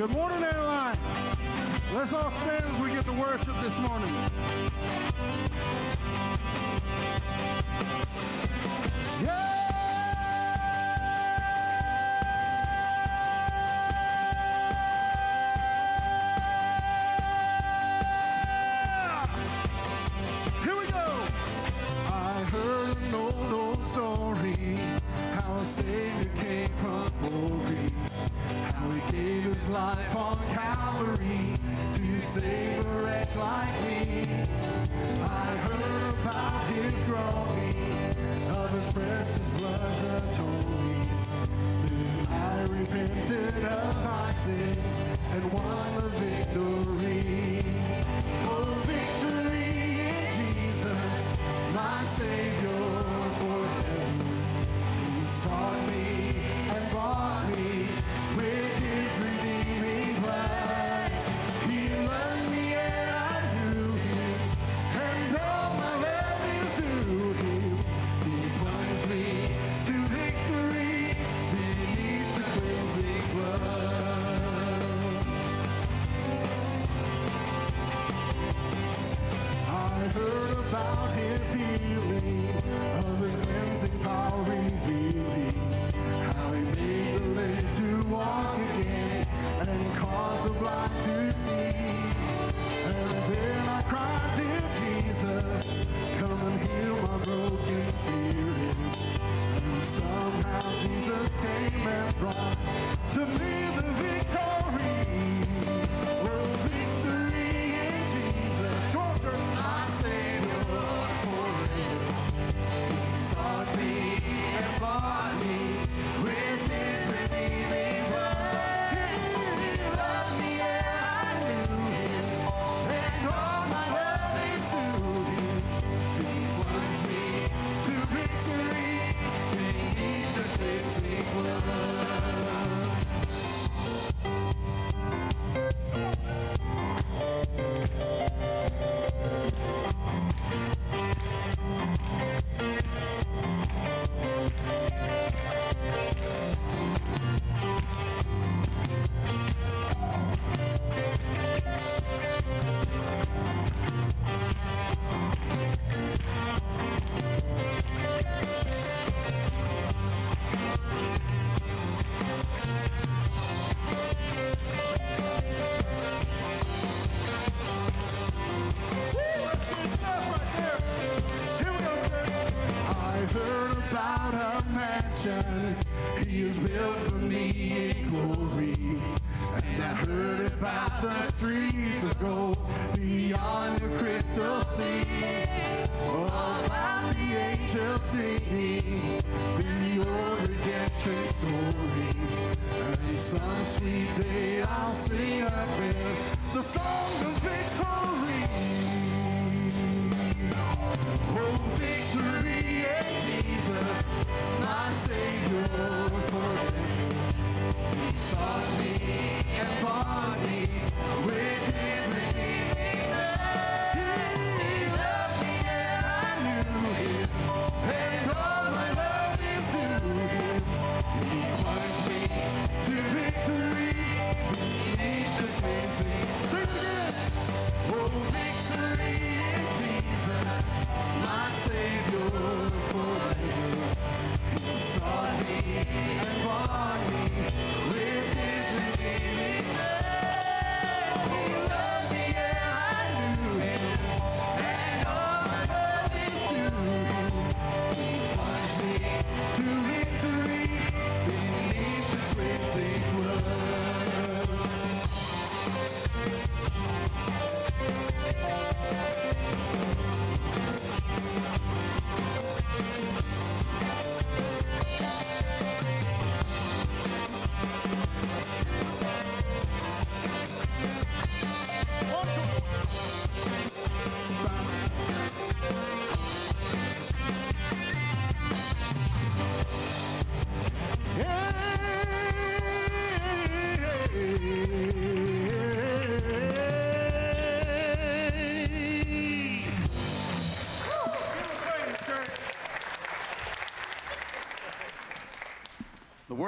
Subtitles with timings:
[0.00, 0.96] Good morning, airline.
[1.94, 4.08] Let's all stand as we get to worship this morning.
[9.22, 9.69] Yeah!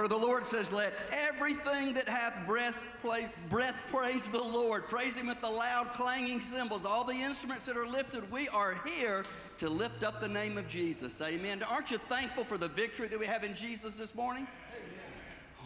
[0.03, 2.99] where the Lord says, Let everything that hath breath,
[3.49, 4.83] breath praise the Lord.
[4.89, 6.85] Praise Him with the loud clanging cymbals.
[6.85, 9.25] All the instruments that are lifted, we are here
[9.59, 11.23] to lift up the name of Jesus.
[11.23, 11.63] Amen.
[11.71, 14.49] Aren't you thankful for the victory that we have in Jesus this morning?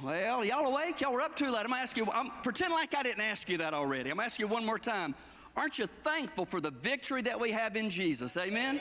[0.05, 1.01] Well, y'all awake?
[1.01, 1.61] Y'all were up too late.
[1.61, 2.07] I'm gonna ask you.
[2.13, 4.11] I'm, pretend like I didn't ask you that already.
[4.11, 5.15] I'm gonna ask you one more time.
[5.57, 8.37] Aren't you thankful for the victory that we have in Jesus?
[8.37, 8.81] Amen.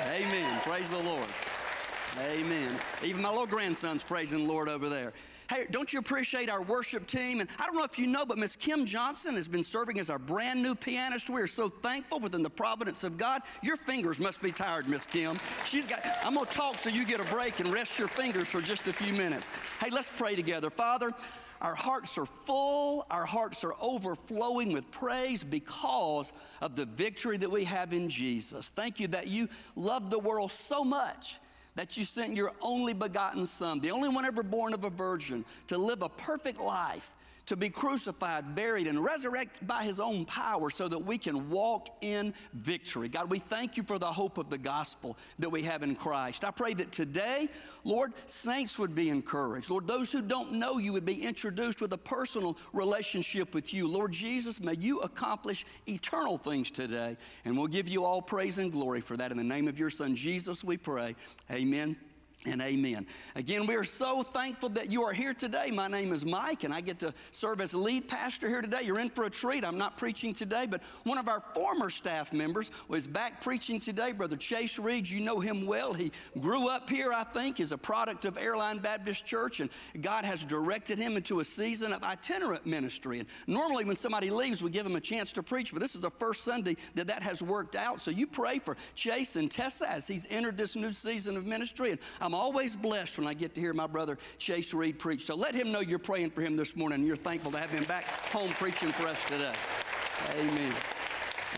[0.00, 0.60] Amen.
[0.62, 1.28] Praise the Lord.
[2.20, 2.70] Amen.
[3.02, 5.12] Even my little grandson's praising the Lord over there.
[5.50, 7.40] Hey, don't you appreciate our worship team?
[7.40, 10.08] And I don't know if you know, but Miss Kim Johnson has been serving as
[10.08, 11.28] our brand new pianist.
[11.28, 13.42] We are so thankful within the providence of God.
[13.62, 15.36] Your fingers must be tired, Miss Kim.
[15.64, 18.48] She's got, I'm going to talk so you get a break and rest your fingers
[18.48, 19.50] for just a few minutes.
[19.80, 20.70] Hey, let's pray together.
[20.70, 21.10] Father,
[21.60, 26.32] our hearts are full, our hearts are overflowing with praise because
[26.62, 28.70] of the victory that we have in Jesus.
[28.70, 31.38] Thank you that you love the world so much
[31.76, 35.44] that you sent your only begotten Son, the only one ever born of a virgin,
[35.66, 37.14] to live a perfect life
[37.46, 41.88] to be crucified, buried, and resurrected by His own power so that we can walk
[42.00, 43.08] in victory.
[43.08, 46.44] God, we thank you for the hope of the gospel that we have in Christ.
[46.44, 47.48] I pray that today,
[47.84, 49.70] Lord, saints would be encouraged.
[49.70, 53.88] Lord, those who don't know you would be introduced with a personal relationship with you.
[53.88, 57.16] Lord Jesus, may you accomplish eternal things today.
[57.44, 59.30] And we'll give you all praise and glory for that.
[59.30, 61.14] In the name of your Son, Jesus, we pray.
[61.50, 61.96] Amen
[62.46, 63.06] and amen.
[63.36, 65.70] Again, we are so thankful that you are here today.
[65.70, 68.82] My name is Mike, and I get to serve as lead pastor here today.
[68.82, 69.64] You're in for a treat.
[69.64, 74.12] I'm not preaching today, but one of our former staff members was back preaching today,
[74.12, 75.08] Brother Chase Reed.
[75.08, 75.94] You know him well.
[75.94, 79.70] He grew up here, I think, as a product of Airline Baptist Church, and
[80.02, 83.20] God has directed him into a season of itinerant ministry.
[83.20, 86.02] And normally, when somebody leaves, we give them a chance to preach, but this is
[86.02, 88.00] the first Sunday that that has worked out.
[88.00, 91.90] So you pray for Chase and Tessa as he's entered this new season of ministry,
[91.92, 95.20] and I'm I'm always blessed when I get to hear my brother Chase Reed preach.
[95.20, 97.70] So let him know you're praying for him this morning and you're thankful to have
[97.70, 99.54] him back home preaching for us today.
[100.40, 100.74] Amen.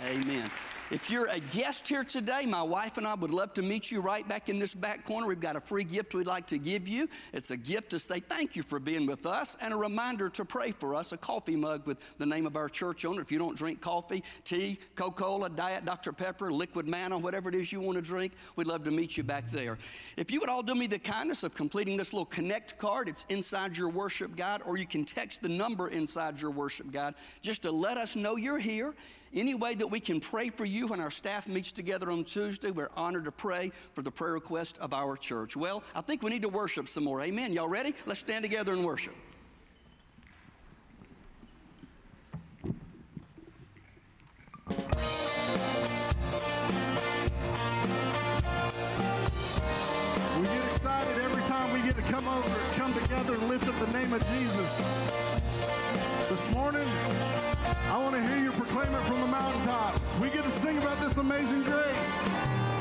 [0.04, 0.50] Amen.
[0.88, 4.00] If you're a guest here today, my wife and I would love to meet you
[4.00, 5.26] right back in this back corner.
[5.26, 7.08] We've got a free gift we'd like to give you.
[7.32, 10.44] It's a gift to say thank you for being with us and a reminder to
[10.44, 13.22] pray for us, a coffee mug with the name of our church on it.
[13.22, 16.12] If you don't drink coffee, tea, Coca Cola, Diet Dr.
[16.12, 19.24] Pepper, liquid manna, whatever it is you want to drink, we'd love to meet you
[19.24, 19.78] back there.
[20.16, 23.26] If you would all do me the kindness of completing this little connect card, it's
[23.28, 27.62] inside your worship guide, or you can text the number inside your worship guide just
[27.62, 28.94] to let us know you're here
[29.36, 32.70] any way that we can pray for you when our staff meets together on Tuesday,
[32.70, 35.56] we're honored to pray for the prayer request of our church.
[35.56, 37.20] Well, I think we need to worship some more.
[37.20, 37.52] Amen.
[37.52, 37.94] Y'all ready?
[38.06, 39.14] Let's stand together and worship.
[44.68, 44.74] We
[50.44, 53.98] get excited every time we get to come over, come together, and lift up the
[53.98, 54.78] name of Jesus.
[56.28, 56.88] This morning,
[57.88, 60.18] I want to hear you proclaim it from the mountaintops.
[60.20, 62.75] We get to sing about this amazing grace.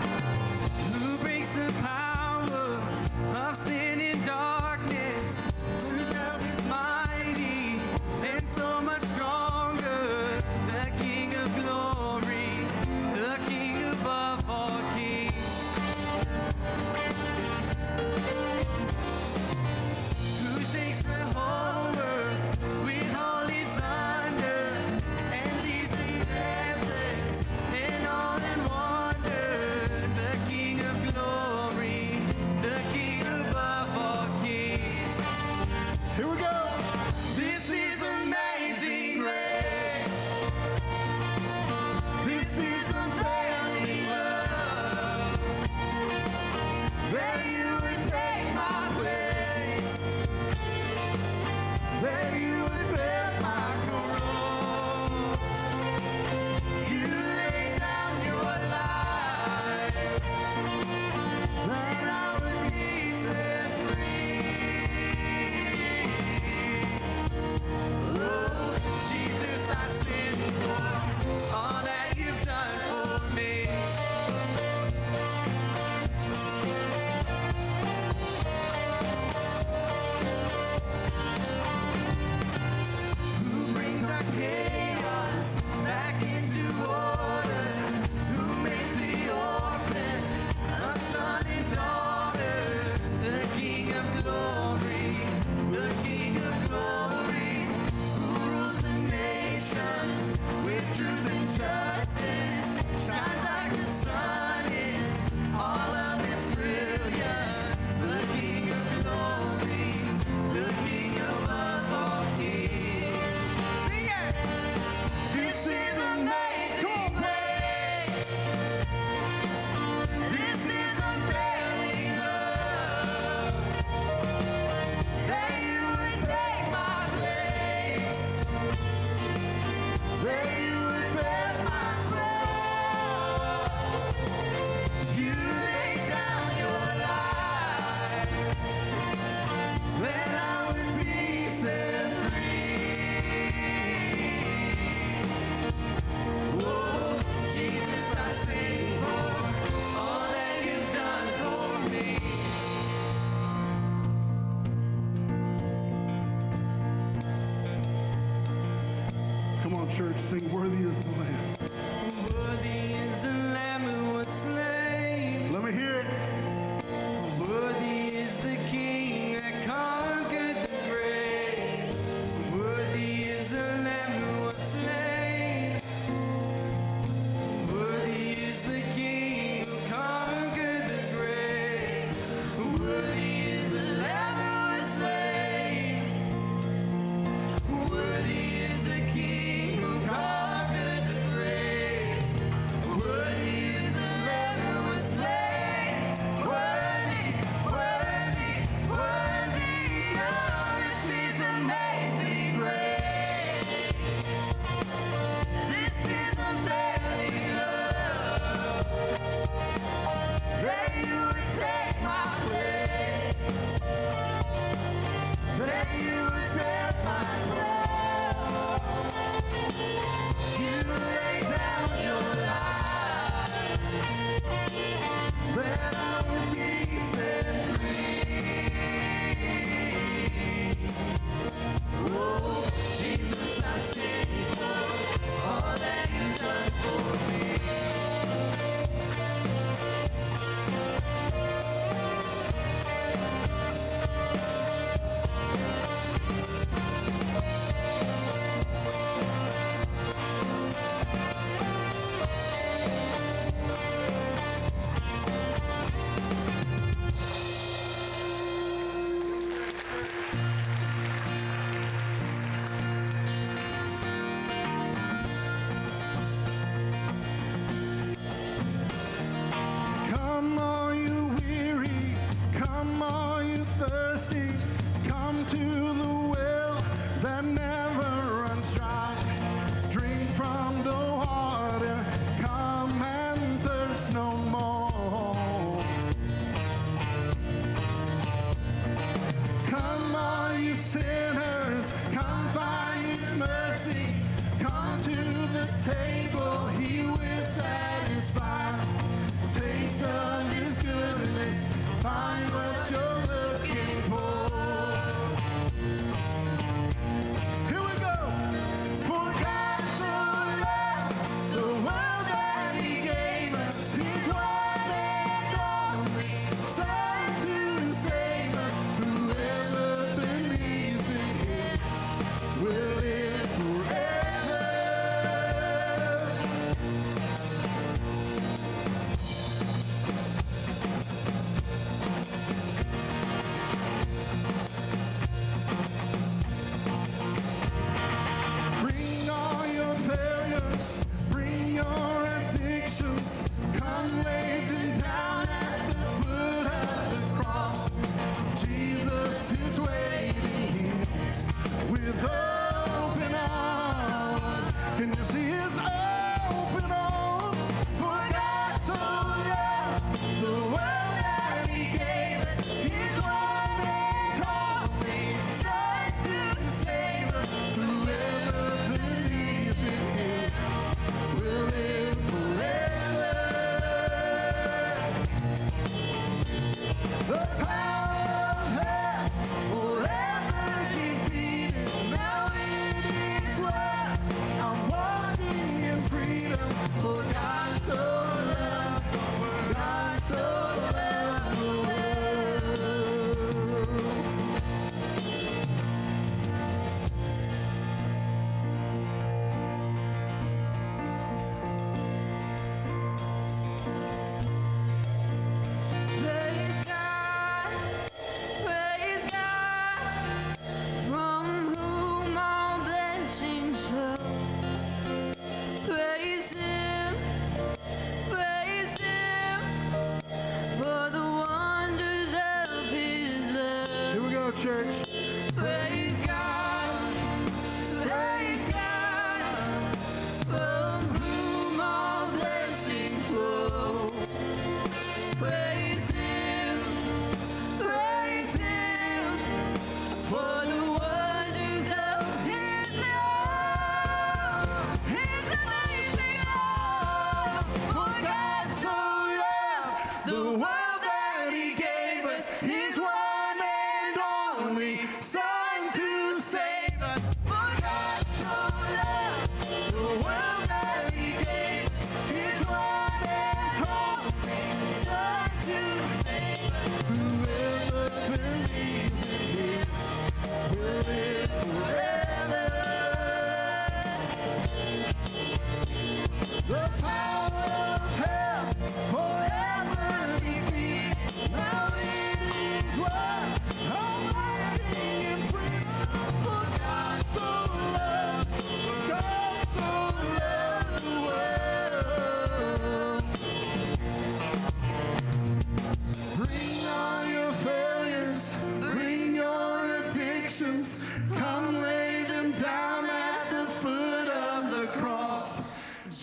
[501.36, 505.74] Come lay them down at the foot of the cross.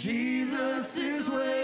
[0.02, 1.62] Jesus is waiting.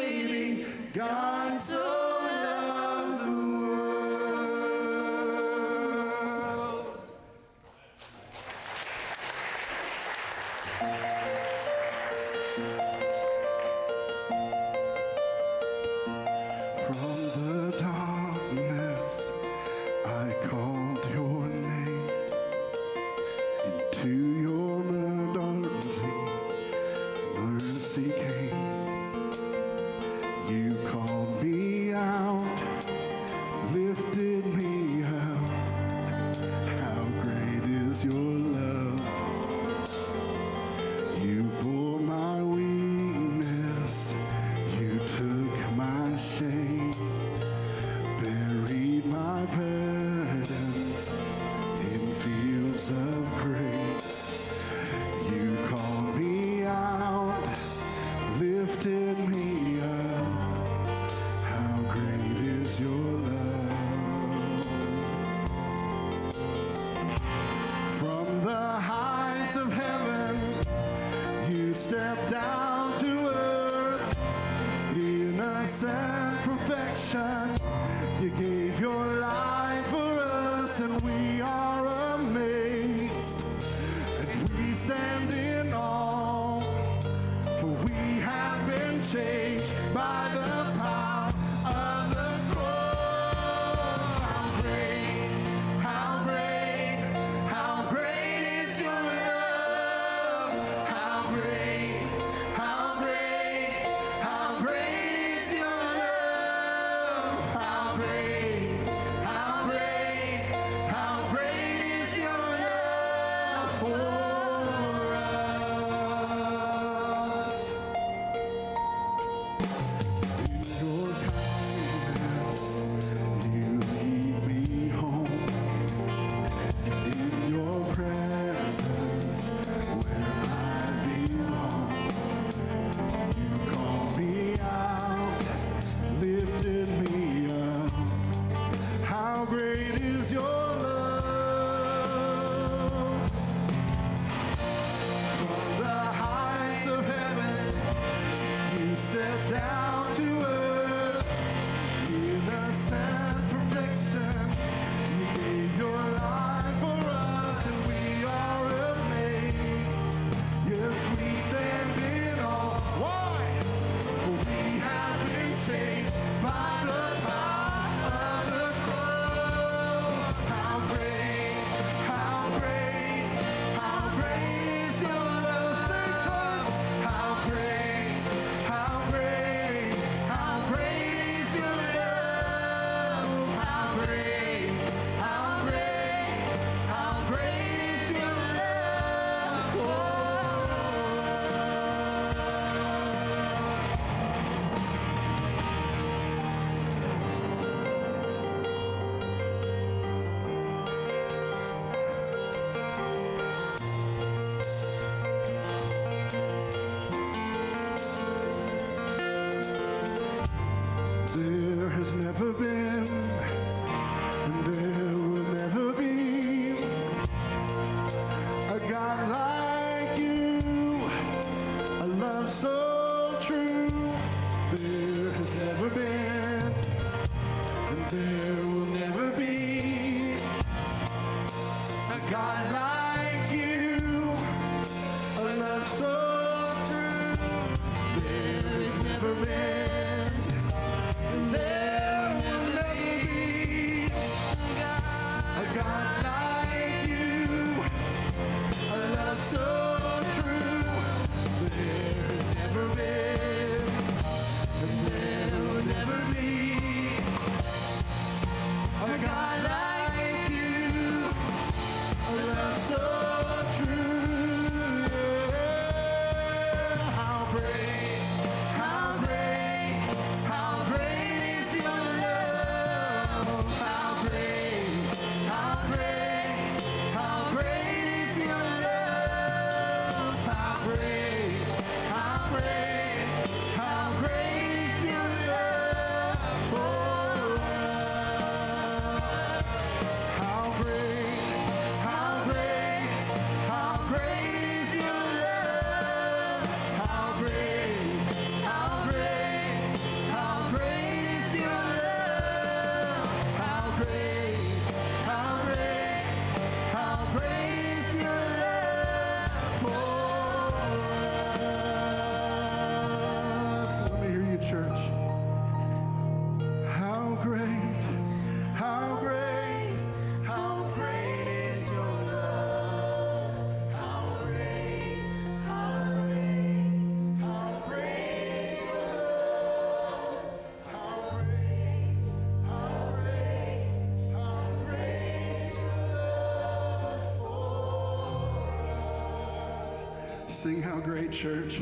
[340.58, 341.80] Sing how great, church.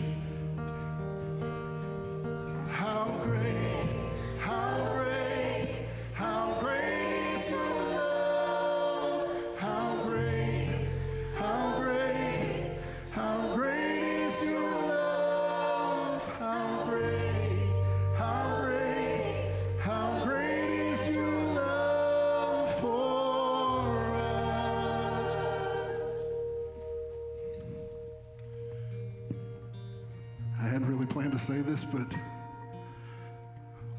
[31.92, 32.06] But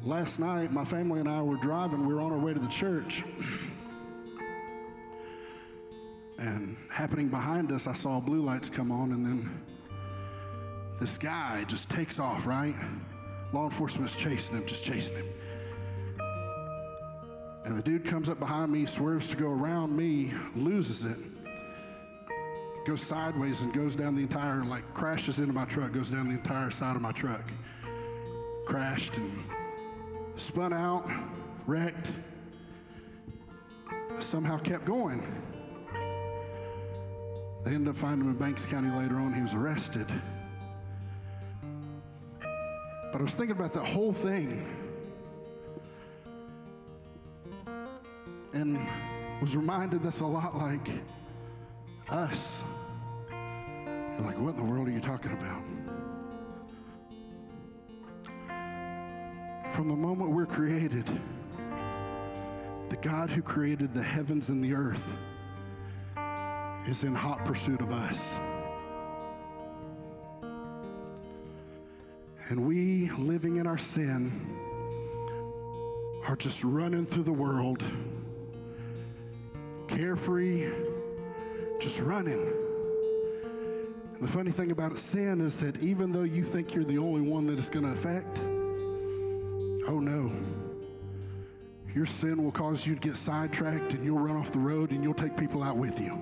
[0.02, 2.06] last night my family and I were driving.
[2.06, 3.24] We were on our way to the church.
[6.38, 9.64] And happening behind us, I saw blue lights come on, and then
[11.00, 12.74] this guy just takes off, right?
[13.52, 15.26] Law enforcement's chasing him, just chasing him.
[17.64, 21.18] And the dude comes up behind me, swerves to go around me, loses it,
[22.86, 26.34] goes sideways and goes down the entire, like crashes into my truck, goes down the
[26.34, 27.42] entire side of my truck.
[28.68, 29.32] Crashed and
[30.36, 31.08] spun out,
[31.66, 32.10] wrecked,
[34.18, 35.22] somehow kept going.
[37.64, 39.32] They ended up finding him in Banks County later on.
[39.32, 40.06] He was arrested.
[42.40, 44.62] But I was thinking about that whole thing
[48.52, 48.86] and
[49.40, 50.90] was reminded that's a lot like
[52.10, 52.62] us.
[53.30, 55.62] You're like, what in the world are you talking about?
[59.78, 61.06] From the moment we're created,
[62.88, 65.16] the God who created the heavens and the earth
[66.88, 68.40] is in hot pursuit of us.
[72.48, 74.32] And we, living in our sin,
[76.26, 77.84] are just running through the world,
[79.86, 80.72] carefree,
[81.78, 82.52] just running.
[84.20, 87.46] The funny thing about sin is that even though you think you're the only one
[87.46, 88.42] that it's going to affect,
[89.88, 90.30] oh no.
[91.94, 95.02] Your sin will cause you to get sidetracked and you'll run off the road and
[95.02, 96.16] you'll take people out with you.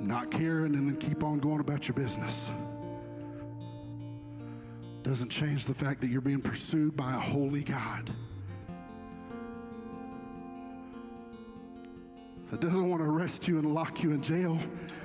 [0.00, 2.50] Not caring and then keep on going about your business.
[5.02, 8.10] Doesn't change the fact that you're being pursued by a holy God.
[12.54, 14.56] that doesn't want to arrest you and lock you in jail.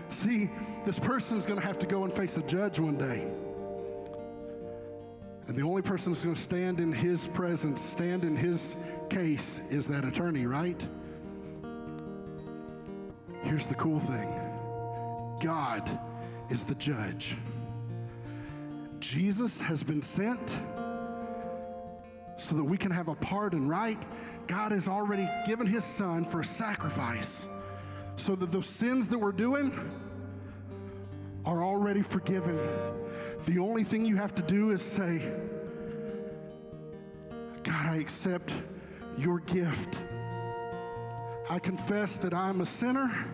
[0.10, 0.52] See,
[0.86, 3.26] this person's going to have to go and face a judge one day.
[5.50, 8.76] And the only person that's going to stand in his presence, stand in his
[9.10, 10.88] case, is that attorney, right?
[13.42, 14.32] Here's the cool thing
[15.42, 15.90] God
[16.52, 17.36] is the judge.
[19.00, 20.62] Jesus has been sent
[22.38, 24.06] so that we can have a pardon, right?
[24.46, 27.48] God has already given his son for a sacrifice
[28.18, 29.74] so that those sins that we're doing
[31.44, 32.60] are already forgiven.
[33.46, 35.22] The only thing you have to do is say,
[37.64, 38.54] God, I accept
[39.18, 40.04] your gift.
[41.50, 43.26] I confess that I'm a sinner.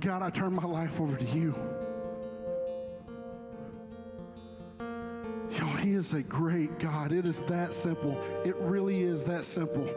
[0.00, 1.54] God, I turn my life over to you.
[5.50, 7.10] Y'all, He is a great God.
[7.10, 8.20] It is that simple.
[8.44, 9.88] It really is that simple.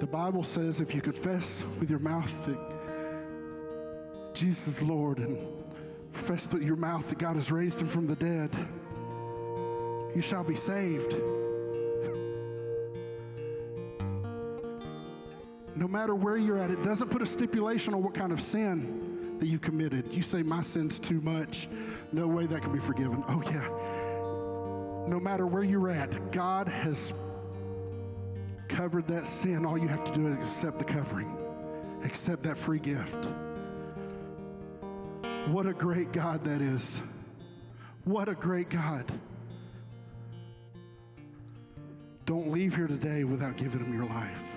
[0.00, 2.77] The Bible says if you confess with your mouth that
[4.38, 5.36] Jesus Lord and
[6.12, 8.50] profess with your mouth that God has raised him from the dead,
[10.14, 11.12] you shall be saved.
[15.74, 19.38] No matter where you're at, it doesn't put a stipulation on what kind of sin
[19.40, 20.06] that you committed.
[20.12, 21.68] You say, My sin's too much.
[22.12, 23.24] No way that can be forgiven.
[23.26, 23.68] Oh, yeah.
[25.10, 27.12] No matter where you're at, God has
[28.68, 29.66] covered that sin.
[29.66, 31.36] All you have to do is accept the covering,
[32.04, 33.28] accept that free gift.
[35.48, 37.00] What a great God that is.
[38.04, 39.06] What a great God.
[42.26, 44.54] Don't leave here today without giving him your life.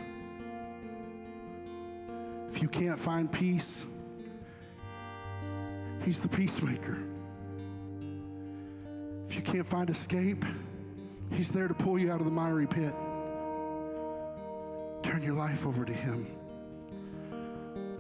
[2.49, 3.85] If you can't find peace,
[6.03, 6.97] he's the peacemaker.
[9.29, 10.43] If you can't find escape,
[11.31, 12.93] he's there to pull you out of the miry pit.
[15.03, 16.27] Turn your life over to him.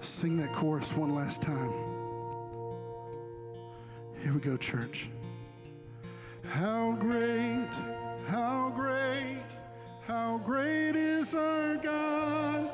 [0.01, 1.90] Sing that chorus one last time.
[4.21, 5.09] Here we go, church.
[6.47, 7.71] How great,
[8.27, 9.41] how great,
[10.05, 12.69] how great is our God.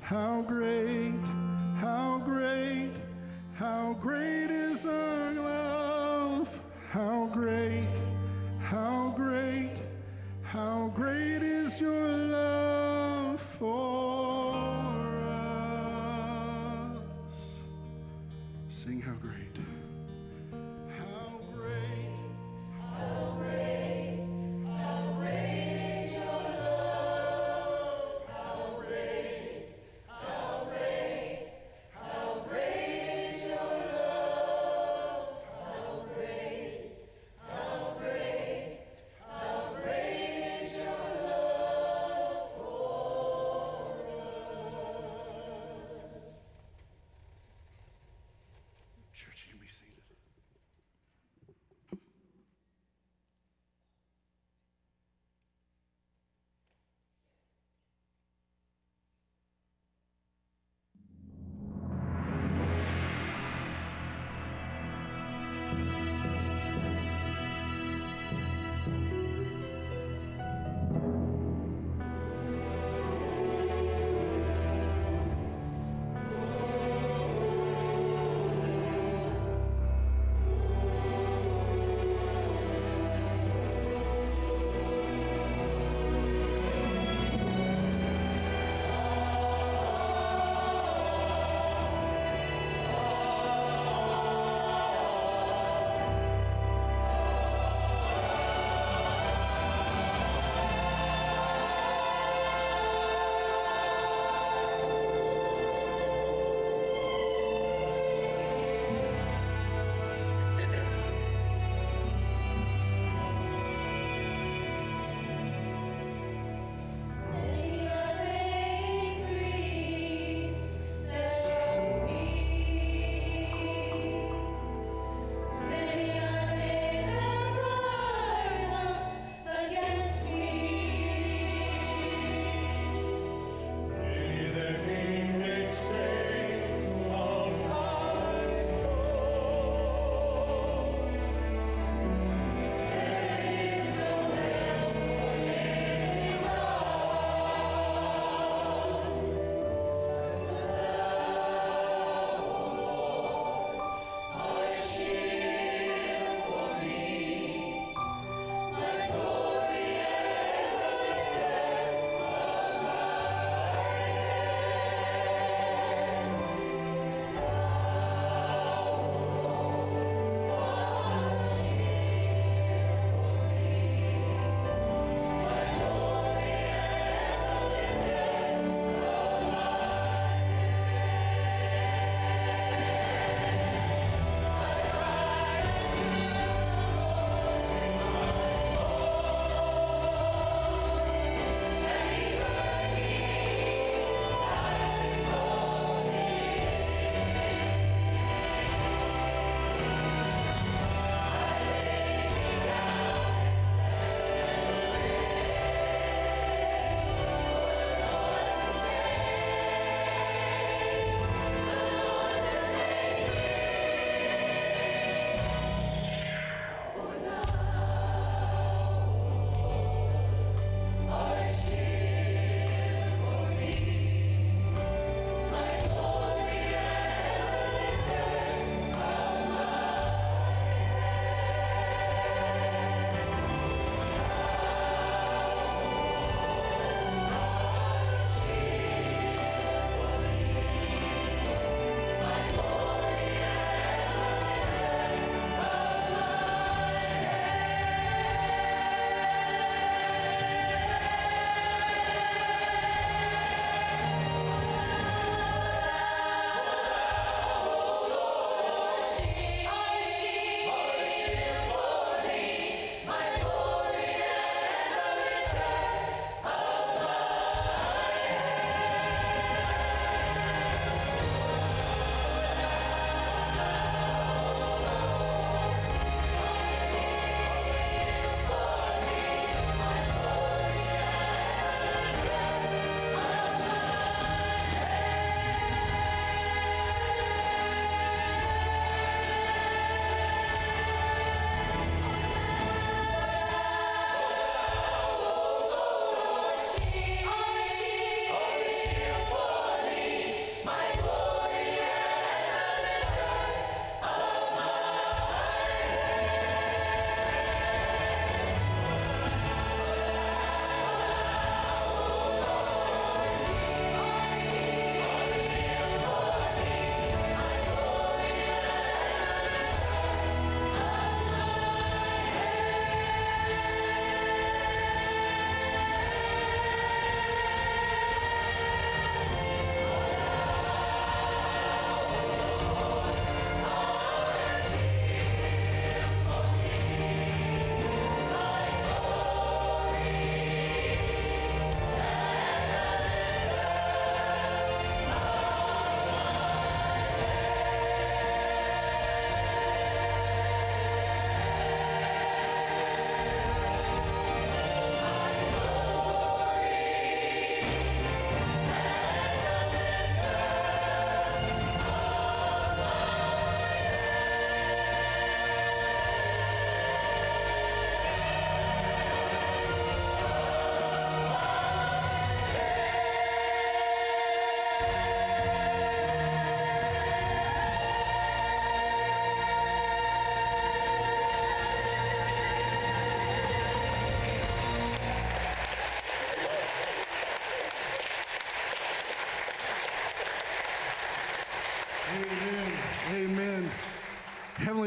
[0.00, 1.20] How great,
[1.76, 2.94] how great,
[3.52, 6.62] how great is our love.
[6.88, 8.00] How great,
[8.58, 9.82] how great,
[10.42, 13.99] how great is your love for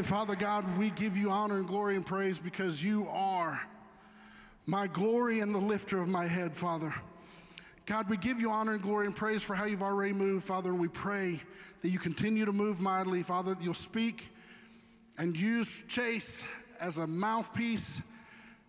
[0.03, 3.61] Father God, we give you honor and glory and praise because you are
[4.65, 6.93] my glory and the lifter of my head, Father.
[7.85, 10.69] God, we give you honor and glory and praise for how you've already moved, Father,
[10.71, 11.41] and we pray
[11.81, 14.29] that you continue to move mightily, Father, that you'll speak
[15.17, 16.47] and use Chase
[16.79, 18.01] as a mouthpiece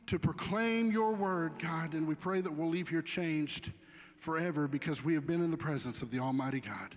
[0.07, 3.73] to proclaim your word, God, and we pray that we'll leave here changed
[4.19, 6.94] forever because we have been in the presence of the Almighty God.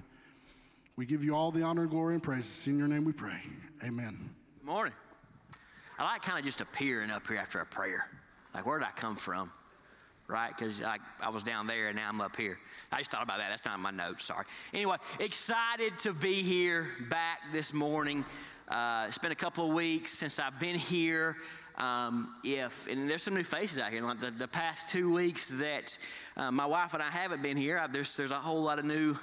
[0.95, 2.65] We give you all the honor and glory and praise.
[2.67, 3.41] In your name we pray.
[3.85, 4.36] Amen.
[4.67, 4.91] Morning.
[5.97, 8.09] I like kind of just appearing up here after a prayer.
[8.53, 9.49] Like, where did I come from?
[10.27, 10.49] Right?
[10.53, 12.59] Because I, I was down there and now I'm up here.
[12.91, 13.49] I just thought about that.
[13.49, 14.25] That's not in my notes.
[14.25, 14.43] Sorry.
[14.73, 18.25] Anyway, excited to be here back this morning.
[18.67, 21.37] Uh, it's been a couple of weeks since I've been here.
[21.77, 24.01] Um, if and there's some new faces out here.
[24.01, 25.97] Like the, the past two weeks that
[26.35, 28.85] uh, my wife and I haven't been here, I, there's there's a whole lot of
[28.85, 29.15] new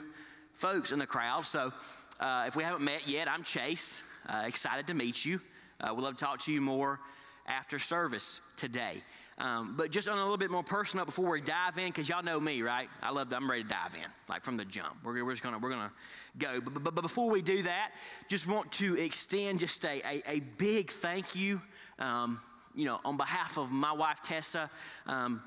[0.54, 1.44] folks in the crowd.
[1.44, 1.70] So
[2.18, 4.02] uh, if we haven't met yet, I'm Chase.
[4.28, 5.40] Uh, excited to meet you.
[5.80, 7.00] Uh, we'd love to talk to you more
[7.46, 9.02] after service today.
[9.38, 12.22] Um, but just on a little bit more personal before we dive in, because y'all
[12.22, 12.88] know me, right?
[13.02, 13.32] I love.
[13.32, 14.96] I'm ready to dive in, like from the jump.
[15.02, 15.92] We're, we're just gonna we're gonna
[16.38, 16.60] go.
[16.60, 17.92] But, but, but before we do that,
[18.28, 21.60] just want to extend just a, a, a big thank you.
[21.98, 22.38] Um,
[22.76, 24.70] you know, on behalf of my wife Tessa.
[25.06, 25.42] Um,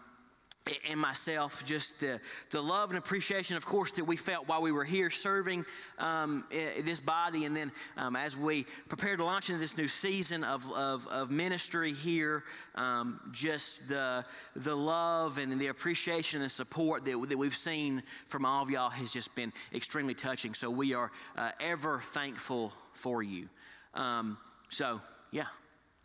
[0.90, 2.20] and myself, just the,
[2.52, 5.66] the love and appreciation, of course, that we felt while we were here serving
[5.98, 7.46] um, this body.
[7.46, 11.32] And then um, as we prepare to launch into this new season of, of, of
[11.32, 12.44] ministry here,
[12.76, 18.46] um, just the, the love and the appreciation and support that, that we've seen from
[18.46, 20.54] all of y'all has just been extremely touching.
[20.54, 23.50] So we are uh, ever thankful for you.
[23.94, 24.38] Um,
[24.70, 25.02] so,
[25.32, 25.46] yeah.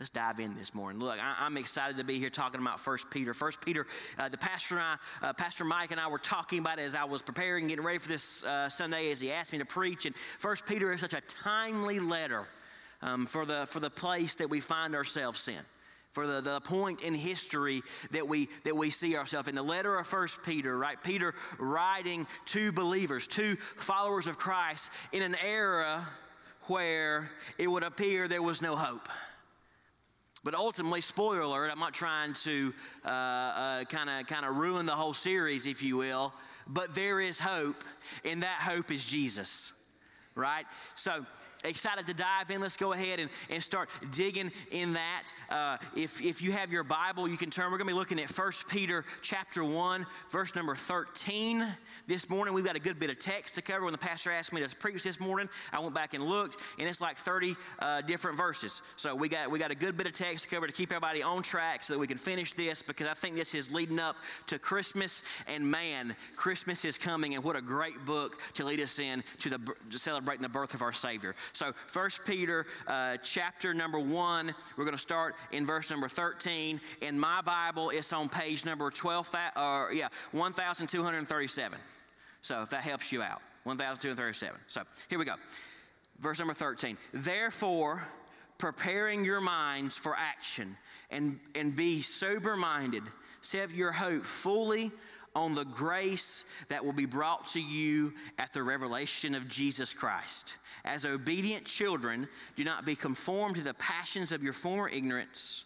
[0.03, 1.01] Let's dive in this morning.
[1.01, 3.33] Look, I, am excited to be here talking about First Peter.
[3.35, 3.87] First Peter,
[4.19, 6.97] uh, the pastor and I, uh, Pastor Mike and I were talking about it as
[6.97, 10.05] I was preparing, getting ready for this uh, Sunday as he asked me to preach.
[10.05, 12.49] And First Peter is such a timely letter
[13.01, 15.63] um, for the for the place that we find ourselves in
[16.11, 17.81] for the, the point in history
[18.11, 22.27] that we that we see ourselves in the letter of first peter right peter writing
[22.45, 26.07] to believers to followers of christ in an era
[26.65, 29.09] where it would appear there was no hope
[30.45, 32.73] but ultimately, spoiler alert, I'm not trying to
[33.05, 36.33] kind of kind of ruin the whole series, if you will,
[36.67, 37.83] but there is hope,
[38.25, 39.73] and that hope is Jesus,
[40.35, 40.65] right?
[40.95, 41.25] So
[41.65, 42.61] excited to dive in.
[42.61, 45.33] Let's go ahead and, and start digging in that.
[45.49, 47.71] Uh, if, if you have your Bible, you can turn.
[47.71, 51.65] We're going to be looking at 1 Peter chapter 1, verse number 13
[52.07, 52.55] this morning.
[52.55, 53.85] We've got a good bit of text to cover.
[53.85, 56.89] When the pastor asked me to preach this morning, I went back and looked, and
[56.89, 58.83] it's like 30 uh, different verses.
[58.97, 61.23] So we got we got a good bit of text to cover to keep everybody
[61.23, 64.17] on track so that we can finish this because I think this is leading up
[64.49, 65.23] to Christmas.
[65.47, 69.51] And man, Christmas is coming, and what a great book to lead us in to
[69.51, 71.35] the to celebrating the birth of our Savior.
[71.53, 76.81] So First Peter uh, chapter number one, we're going to start in verse number 13.
[77.01, 81.79] In my Bible, it's on page number 12, or yeah, 1,237.
[82.43, 84.61] So if that helps you out, 1,237.
[84.67, 85.35] So here we go.
[86.19, 86.99] Verse number 13.
[87.13, 88.07] Therefore,
[88.59, 90.77] preparing your minds for action
[91.11, 93.05] and, and be sober minded,
[93.41, 94.91] set your hope fully
[95.35, 100.57] on the grace that will be brought to you at the revelation of Jesus Christ.
[100.85, 105.65] As obedient children, do not be conformed to the passions of your former ignorance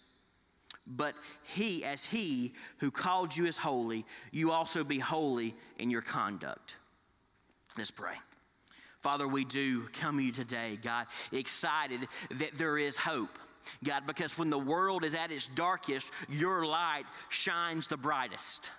[0.87, 6.03] but he, as he who called you is holy, you also be holy in your
[6.03, 6.77] conduct.
[7.77, 8.15] Let's pray.
[9.01, 13.39] Father, we do come to you today, God, excited that there is hope.
[13.85, 18.71] God, because when the world is at its darkest, your light shines the brightest.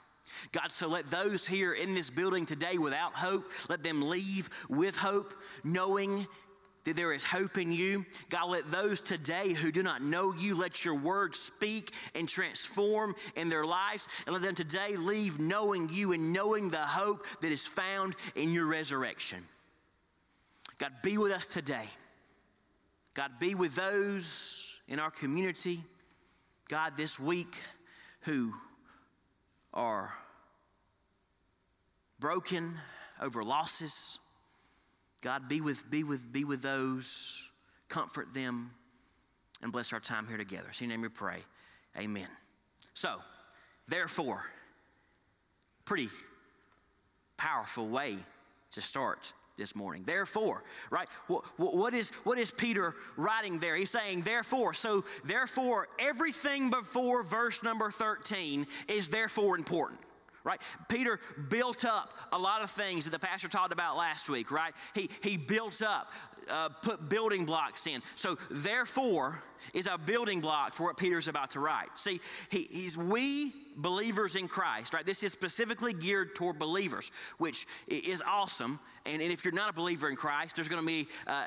[0.51, 4.95] God, so let those here in this building today without hope, let them leave with
[4.95, 5.34] hope,
[5.64, 6.28] knowing
[6.88, 8.06] that there is hope in you.
[8.30, 13.14] God, let those today who do not know you, let your word speak and transform
[13.36, 14.08] in their lives.
[14.26, 18.54] And let them today leave knowing you and knowing the hope that is found in
[18.54, 19.40] your resurrection.
[20.78, 21.84] God, be with us today.
[23.14, 25.84] God, be with those in our community,
[26.70, 27.58] God, this week
[28.22, 28.54] who
[29.74, 30.14] are
[32.18, 32.76] broken
[33.22, 34.20] over losses
[35.22, 37.47] God, be with, be with, be with those,
[37.89, 38.72] comfort them,
[39.61, 40.70] and bless our time here together.
[40.72, 41.39] See your name we pray.
[41.97, 42.28] Amen.
[42.93, 43.15] So,
[43.88, 44.43] therefore,
[45.86, 46.09] pretty
[47.38, 48.18] powerful way
[48.72, 50.03] to start this morning.
[50.05, 51.07] Therefore, right?
[51.28, 53.76] What, what, is, what is Peter writing there?
[53.76, 54.76] He's saying, therefore.
[54.76, 59.99] So, therefore, everything before verse number 13 is therefore important
[60.48, 60.62] right?
[60.88, 61.20] Peter
[61.50, 64.74] built up a lot of things that the pastor talked about last week, right?
[64.95, 66.12] He, he built up
[66.50, 68.02] uh, put building blocks in.
[68.16, 69.43] So, therefore,
[69.74, 71.88] is a building block for what Peter's about to write.
[71.95, 75.05] See, he, he's we believers in Christ, right?
[75.05, 78.80] This is specifically geared toward believers, which is awesome.
[79.05, 81.45] And, and if you're not a believer in Christ, there's going to be, uh,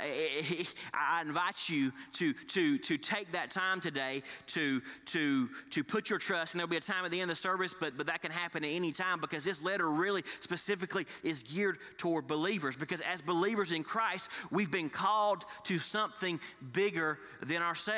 [0.95, 6.19] I invite you to, to, to take that time today to, to, to put your
[6.19, 6.55] trust.
[6.55, 8.31] And there'll be a time at the end of the service, but, but that can
[8.31, 12.77] happen at any time because this letter really specifically is geared toward believers.
[12.77, 16.41] Because as believers in Christ, we've been called to something
[16.73, 17.91] bigger than ourselves.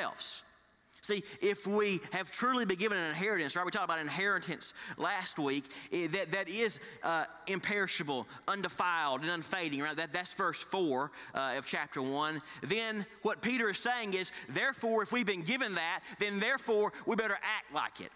[1.02, 3.66] See, if we have truly been given an inheritance, right?
[3.66, 9.80] We talked about inheritance last week, eh, that, that is uh, imperishable, undefiled, and unfading,
[9.80, 9.96] right?
[9.96, 12.40] That, that's verse 4 uh, of chapter 1.
[12.62, 17.16] Then what Peter is saying is, therefore, if we've been given that, then therefore we
[17.16, 18.12] better act like it,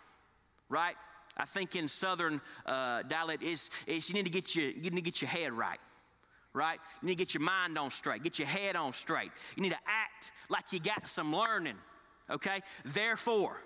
[0.69, 0.95] right?
[1.37, 5.03] I think in southern uh, dialect is you need to get your you need to
[5.03, 5.79] get your head right
[6.57, 6.81] right?
[7.03, 9.31] You need to get your mind on straight, get your head on straight.
[9.55, 11.77] You need to act like you got some learning
[12.31, 12.63] okay?
[12.85, 13.63] Therefore,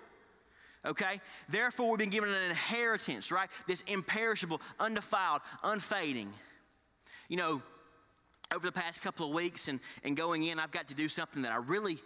[0.85, 1.21] okay?
[1.49, 3.49] Therefore, we've been given an inheritance, right?
[3.67, 6.31] This imperishable, undefiled, unfading.
[7.27, 7.61] You know,
[8.53, 11.43] over the past couple of weeks and, and going in, I've got to do something
[11.43, 11.97] that I really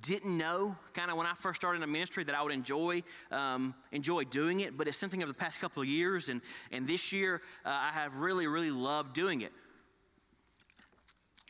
[0.00, 3.74] didn't know kind of when I first started in ministry that I would enjoy um,
[3.92, 6.40] enjoy doing it, but it's something of the past couple of years, and,
[6.70, 9.52] and this year uh, I have really, really loved doing it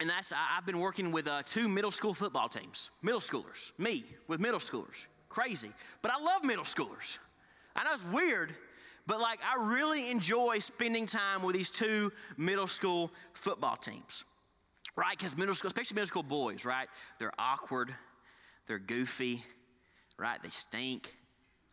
[0.00, 4.04] and that's I've been working with uh, two middle school football teams, middle schoolers, me
[4.28, 5.70] with middle schoolers, crazy.
[6.00, 7.18] But I love middle schoolers.
[7.74, 8.54] I know it's weird,
[9.06, 14.24] but like I really enjoy spending time with these two middle school football teams,
[14.96, 15.16] right?
[15.16, 16.88] Because middle school, especially middle school boys, right?
[17.18, 17.94] They're awkward,
[18.66, 19.42] they're goofy,
[20.18, 20.42] right?
[20.42, 21.14] They stink.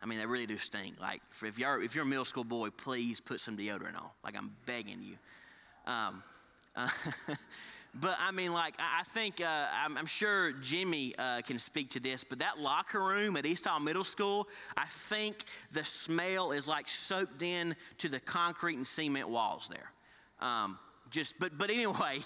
[0.02, 0.98] I mean, they really do stink.
[0.98, 4.08] Like, if you're if you're a middle school boy, please put some deodorant on.
[4.24, 5.16] Like, I'm begging you.
[5.86, 6.22] Um,
[6.76, 6.88] uh,
[7.94, 12.00] But I mean, like, I think, uh, I'm, I'm, sure Jimmy uh, can speak to
[12.00, 16.68] this, but that locker room at East Hall Middle School, I think the smell is
[16.68, 19.90] like soaked in to the concrete and cement walls there.
[20.40, 20.78] Um,
[21.10, 22.20] just, but, but anyway,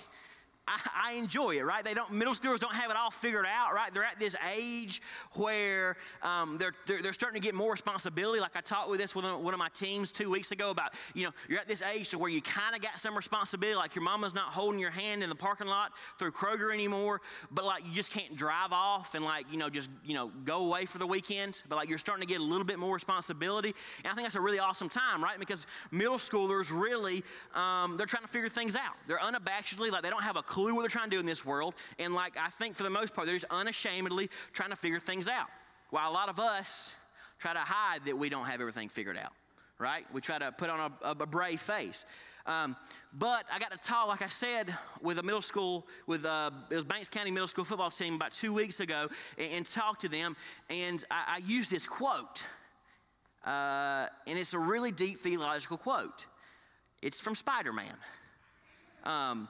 [0.67, 1.85] I, enjoy it, right?
[1.85, 3.93] They don't, middle schoolers don't have it all figured out, right?
[3.93, 5.03] They're at this age
[5.33, 8.41] where um, they're, they're, they're, starting to get more responsibility.
[8.41, 11.25] Like I talked with this with one of my teams two weeks ago about, you
[11.25, 13.77] know, you're at this age to where you kind of got some responsibility.
[13.77, 17.65] Like your mama's not holding your hand in the parking lot through Kroger anymore, but
[17.65, 20.87] like you just can't drive off and like, you know, just, you know, go away
[20.87, 21.63] for the weekend.
[21.69, 23.75] But like you're starting to get a little bit more responsibility.
[24.03, 25.39] And I think that's a really awesome time, right?
[25.39, 27.23] Because middle schoolers really,
[27.55, 28.95] um, they're trying to figure things out.
[29.07, 31.45] They're unabashedly, like they don't have a clue what they're trying to do in this
[31.45, 31.75] world.
[31.99, 35.29] And like, I think for the most part, they're just unashamedly trying to figure things
[35.29, 35.49] out.
[35.91, 36.93] While a lot of us
[37.41, 39.33] try to hide that we don't have everything figured out,
[39.79, 40.05] right?
[40.13, 42.07] We try to put on a, a brave face.
[42.47, 42.77] Um,
[43.13, 46.75] but I got to talk, like I said, with a middle school, with uh, it
[46.75, 50.09] was Banks County Middle School football team about two weeks ago, and, and talked to
[50.09, 50.37] them,
[50.69, 52.47] and I, I used this quote,
[53.47, 56.27] uh, and it's a really deep theological quote.
[57.03, 57.97] It's from Spider Man.
[59.05, 59.49] Um,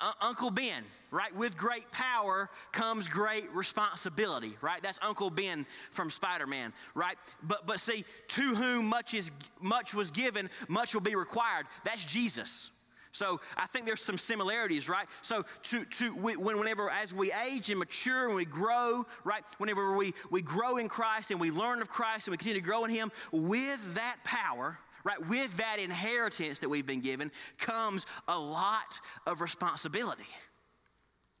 [0.00, 1.34] uh, Uncle Ben, right?
[1.34, 4.82] With great power comes great responsibility, right?
[4.82, 7.16] That's Uncle Ben from Spider-Man, right?
[7.42, 9.30] But but see, to whom much is
[9.60, 11.66] much was given, much will be required.
[11.84, 12.70] That's Jesus.
[13.14, 15.06] So I think there's some similarities, right?
[15.22, 19.44] So to, to when, whenever as we age and mature and we grow, right?
[19.58, 22.66] Whenever we, we grow in Christ and we learn of Christ and we continue to
[22.66, 25.24] grow in Him, with that power, right?
[25.28, 30.26] With that inheritance that we've been given comes a lot of responsibility.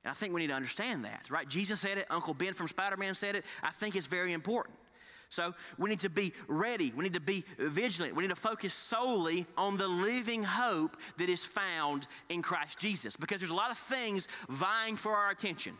[0.04, 1.48] And I think we need to understand that, right?
[1.48, 3.44] Jesus said it, Uncle Ben from Spider Man said it.
[3.62, 4.76] I think it's very important.
[5.30, 6.92] So we need to be ready.
[6.94, 8.14] We need to be vigilant.
[8.14, 13.16] We need to focus solely on the living hope that is found in Christ Jesus
[13.16, 15.72] because there's a lot of things vying for our attention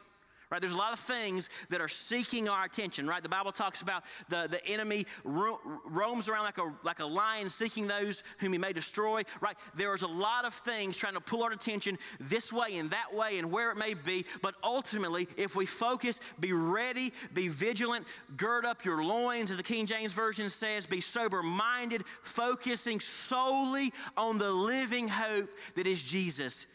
[0.55, 0.61] right?
[0.61, 3.21] There's a lot of things that are seeking our attention, right?
[3.21, 7.49] The Bible talks about the, the enemy ro- roams around like a, like a lion
[7.49, 9.59] seeking those whom he may destroy, right?
[9.75, 13.39] There's a lot of things trying to pull our attention this way and that way
[13.39, 18.65] and where it may be, but ultimately, if we focus, be ready, be vigilant, gird
[18.65, 24.39] up your loins, as the King James Version says, be sober minded, focusing solely on
[24.39, 26.69] the living hope that is Jesus.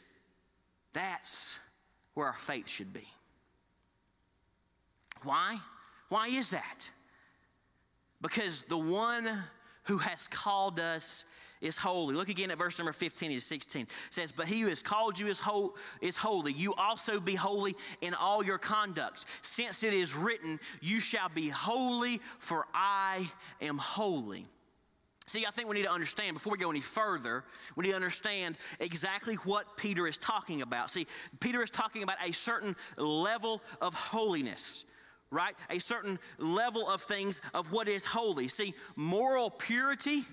[0.91, 1.59] That's
[2.13, 3.07] where our faith should be.
[5.23, 5.59] Why?
[6.09, 6.89] Why is that?
[8.21, 9.43] Because the one
[9.83, 11.25] who has called us
[11.61, 12.15] is holy.
[12.15, 13.81] Look again at verse number 15 to 16.
[13.81, 16.53] It says, But he who has called you is, ho- is holy.
[16.53, 19.25] You also be holy in all your conducts.
[19.41, 23.29] Since it is written, You shall be holy, for I
[23.61, 24.45] am holy.
[25.29, 27.43] See, I think we need to understand, before we go any further,
[27.75, 30.89] we need to understand exactly what Peter is talking about.
[30.89, 31.05] See,
[31.39, 34.85] Peter is talking about a certain level of holiness,
[35.31, 35.55] right?
[35.69, 38.47] A certain level of things of what is holy.
[38.47, 40.23] See, moral purity,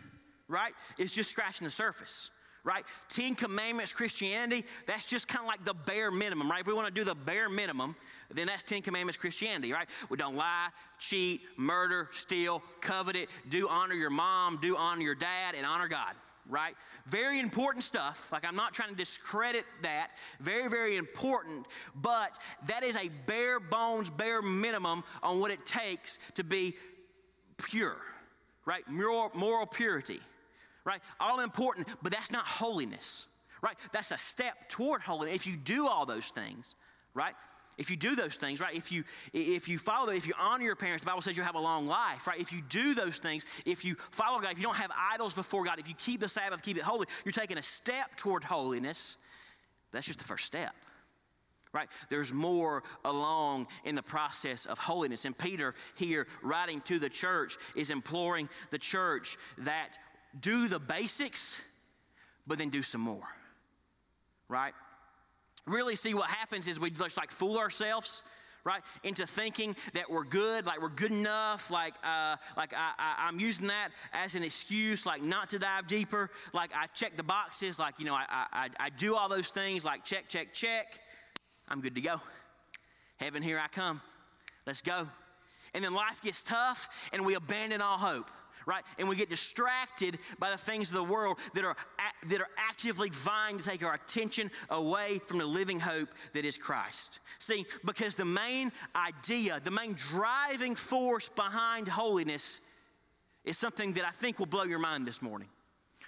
[0.49, 2.31] right, is just scratching the surface
[2.67, 2.85] right?
[3.09, 6.61] Ten Commandments Christianity, that's just kind of like the bare minimum, right?
[6.61, 7.95] If we want to do the bare minimum,
[8.29, 9.89] then that's Ten Commandments Christianity, right?
[10.11, 10.69] We don't lie,
[10.99, 15.87] cheat, murder, steal, covet it, do honor your mom, do honor your dad, and honor
[15.87, 16.15] God,
[16.49, 16.75] right?
[17.07, 18.31] Very important stuff.
[18.33, 20.11] Like, I'm not trying to discredit that.
[20.41, 26.19] Very, very important, but that is a bare bones, bare minimum on what it takes
[26.35, 26.75] to be
[27.57, 27.97] pure,
[28.65, 28.87] right?
[28.89, 30.21] Moral, moral purity
[30.87, 31.01] right?
[31.21, 33.27] All important, but that's not holiness,
[33.61, 33.77] right?
[33.93, 35.35] That's a step toward holiness.
[35.35, 36.77] If you do all those things,
[37.13, 37.35] right?
[37.79, 38.75] If you do those things, right?
[38.75, 39.05] If you
[39.35, 41.87] if you follow, if you honor your parents, the Bible says you'll have a long
[41.87, 42.41] life, right?
[42.41, 45.65] If you do those things, if you follow God, if you don't have idols before
[45.65, 49.19] God, if you keep the Sabbath, keep it holy, you're taking a step toward holiness.
[49.93, 50.75] That's just the first step.
[51.73, 51.89] Right?
[52.09, 55.27] There's more along in the process of holiness.
[55.27, 59.99] And Peter, here writing to the church, is imploring the church that
[60.41, 61.61] do the basics,
[62.47, 63.29] but then do some more.
[64.49, 64.73] Right?
[65.67, 68.23] Really see what happens is we just like fool ourselves
[68.67, 73.39] right into thinking that we're good like we're good enough like uh, like I, am
[73.39, 76.31] using that as an excuse like not to dive deeper.
[76.53, 79.85] Like i check the boxes like you know I, I, I do all those things
[79.85, 81.01] like check check check.
[81.69, 82.21] I'm good to go.
[83.19, 84.01] Heaven here i come.
[84.67, 85.09] Let's go.
[85.75, 88.31] And then life gets tough and we abandon all hope
[88.67, 88.85] right?
[88.99, 91.77] And we get distracted by the things of the world that are,
[92.29, 96.59] that are actively vying to take our attention away from the living hope that is
[96.59, 97.21] Christ.
[97.39, 102.61] See, because the main idea, the main driving force behind holiness
[103.45, 105.49] is something that I think will blow your mind this morning.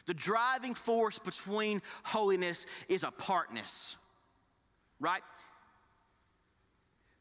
[0.06, 3.96] The driving force between holiness is apartness,
[4.98, 5.22] right?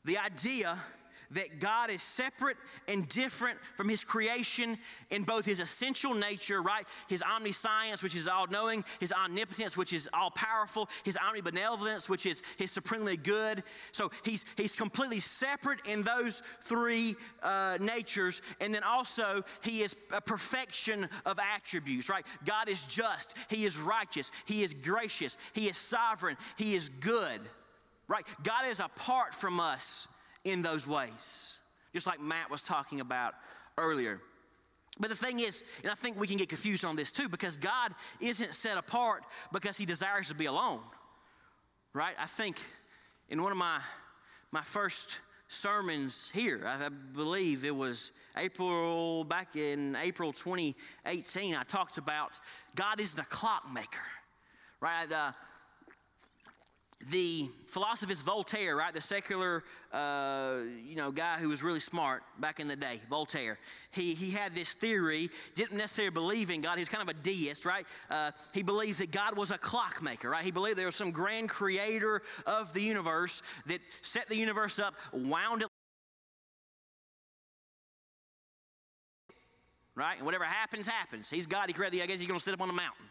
[0.05, 0.79] The idea
[1.31, 2.57] that God is separate
[2.87, 4.77] and different from his creation
[5.09, 6.87] in both his essential nature, right?
[7.09, 12.25] His omniscience, which is all knowing, his omnipotence, which is all powerful, his omnibenevolence, which
[12.25, 13.63] is his supremely good.
[13.91, 18.41] So he's, he's completely separate in those three uh, natures.
[18.61, 22.25] And then also, he is a perfection of attributes, right?
[22.45, 27.39] God is just, he is righteous, he is gracious, he is sovereign, he is good,
[28.07, 28.25] right?
[28.43, 30.07] God is apart from us
[30.47, 31.57] in those ways,
[31.93, 33.33] just like Matt was talking about
[33.77, 34.21] earlier.
[34.99, 37.55] But the thing is, and I think we can get confused on this too, because
[37.55, 39.23] God isn't set apart
[39.53, 40.79] because he desires to be alone.
[41.93, 42.15] Right?
[42.19, 42.59] I think
[43.29, 43.79] in one of my
[44.51, 45.19] my first
[45.49, 52.31] sermons here, I believe it was April back in April 2018, I talked about
[52.75, 54.05] God is the clockmaker.
[54.79, 55.11] Right?
[55.11, 55.31] Uh,
[57.11, 62.59] the philosophist Voltaire, right, the secular, uh, you know, guy who was really smart back
[62.59, 63.59] in the day, Voltaire.
[63.91, 66.75] He he had this theory, didn't necessarily believe in God.
[66.75, 67.85] He was kind of a deist, right?
[68.09, 70.43] Uh, he believed that God was a clockmaker, right?
[70.43, 74.95] He believed there was some grand creator of the universe that set the universe up,
[75.13, 75.67] wound it.
[79.93, 80.17] Right?
[80.17, 81.29] And whatever happens, happens.
[81.29, 81.67] He's God.
[81.67, 83.05] He created the, I guess he's going to sit up on the mountain.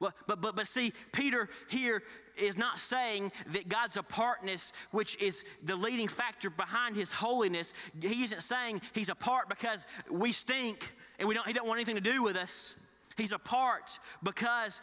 [0.00, 2.02] Well, but, but, but see, Peter here
[2.40, 8.24] is not saying that God's apartness, which is the leading factor behind his holiness, he
[8.24, 12.00] isn't saying he's apart because we stink and we don't, he don't want anything to
[12.00, 12.74] do with us.
[13.16, 14.80] He's apart because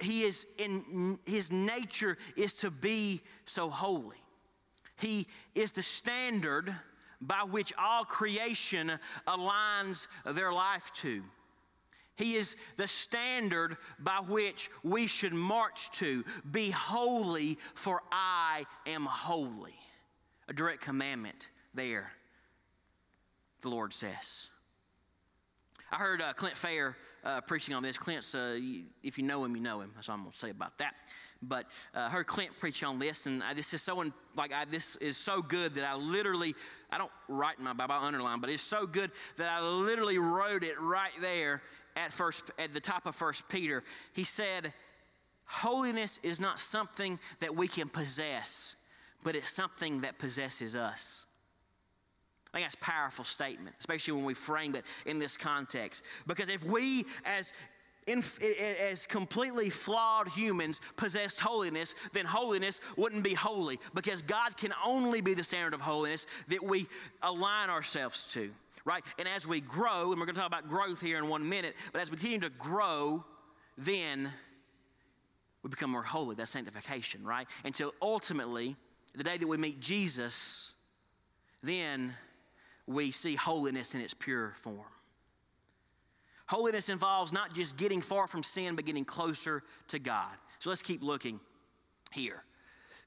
[0.00, 4.16] he is in his nature is to be so holy.
[4.98, 6.74] He is the standard
[7.20, 8.92] by which all creation
[9.26, 11.22] aligns their life to.
[12.16, 16.24] He is the standard by which we should march to.
[16.50, 19.74] Be holy, for I am holy.
[20.48, 22.12] A direct commandment there,
[23.62, 24.48] the Lord says.
[25.90, 27.98] I heard uh, Clint Fair uh, preaching on this.
[27.98, 28.58] Clint's, uh,
[29.02, 29.90] if you know him, you know him.
[29.94, 30.94] That's all I'm going to say about that.
[31.42, 34.02] But uh, I heard Clint preach on this, and I, this is so
[34.36, 36.54] like I, this is so good that I literally
[36.90, 40.64] I don't write in my Bible, underline, but it's so good that I literally wrote
[40.64, 41.60] it right there
[41.96, 43.82] at first at the top of first peter
[44.14, 44.72] he said
[45.46, 48.76] holiness is not something that we can possess
[49.22, 51.26] but it's something that possesses us
[52.54, 56.04] I think that's a powerful statement, especially when we frame it in this context.
[56.24, 57.52] Because if we, as
[58.06, 58.22] in,
[58.88, 65.20] as completely flawed humans possessed holiness, then holiness wouldn't be holy because God can only
[65.20, 66.86] be the standard of holiness that we
[67.22, 68.50] align ourselves to,
[68.84, 69.04] right?
[69.18, 71.74] And as we grow, and we're going to talk about growth here in one minute,
[71.92, 73.24] but as we continue to grow,
[73.78, 74.30] then
[75.62, 76.34] we become more holy.
[76.34, 77.48] That's sanctification, right?
[77.64, 78.76] Until ultimately,
[79.14, 80.74] the day that we meet Jesus,
[81.62, 82.14] then
[82.86, 84.93] we see holiness in its pure form.
[86.46, 90.36] Holiness involves not just getting far from sin, but getting closer to God.
[90.58, 91.40] So let's keep looking
[92.12, 92.44] here.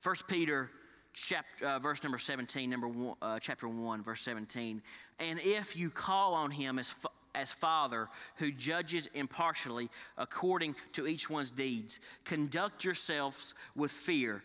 [0.01, 0.69] First Peter
[1.13, 4.81] chapter, uh, verse number 17, number one, uh, chapter 1, verse 17.
[5.19, 8.07] And if you call on him as, fa- as Father
[8.37, 14.43] who judges impartially according to each one's deeds, conduct yourselves with fear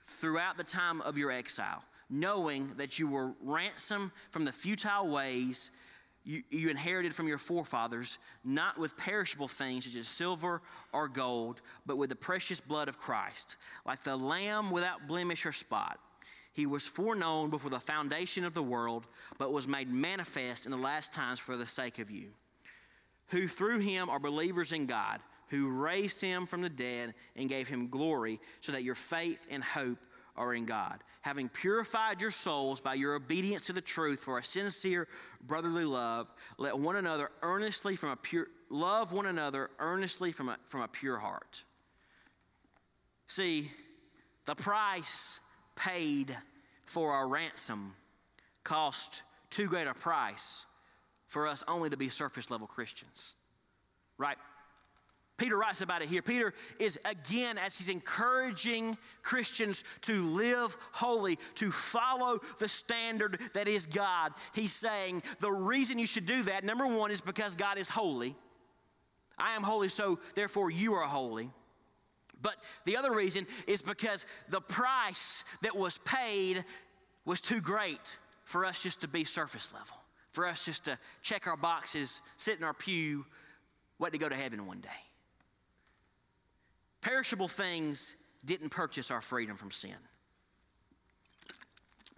[0.00, 5.70] throughout the time of your exile, knowing that you were ransomed from the futile ways
[6.24, 10.60] you, you, inherited from your forefathers, not with perishable things such as silver
[10.92, 13.56] or gold, but with the precious blood of Christ,
[13.86, 15.98] like the Lamb without blemish or spot.
[16.52, 19.06] He was foreknown before the foundation of the world,
[19.38, 22.30] but was made manifest in the last times for the sake of you,
[23.28, 27.68] who through him are believers in God, who raised him from the dead and gave
[27.68, 29.98] him glory, so that your faith and hope
[30.38, 34.42] are in God, having purified your souls by your obedience to the truth for a
[34.42, 35.08] sincere
[35.46, 36.28] brotherly love,
[36.58, 40.88] let one another earnestly from a pure love one another earnestly from a, from a
[40.88, 41.64] pure heart.
[43.26, 43.70] See,
[44.44, 45.40] the price
[45.74, 46.36] paid
[46.84, 47.94] for our ransom
[48.64, 50.66] cost too great a price
[51.26, 53.36] for us only to be surface level Christians.
[54.16, 54.38] Right?
[55.38, 56.20] Peter writes about it here.
[56.20, 63.68] Peter is again, as he's encouraging Christians to live holy, to follow the standard that
[63.68, 67.78] is God, he's saying the reason you should do that, number one, is because God
[67.78, 68.34] is holy.
[69.38, 71.50] I am holy, so therefore you are holy.
[72.42, 76.64] But the other reason is because the price that was paid
[77.24, 79.96] was too great for us just to be surface level,
[80.32, 83.24] for us just to check our boxes, sit in our pew,
[84.00, 84.88] wait to go to heaven one day.
[87.08, 89.96] Perishable things didn't purchase our freedom from sin.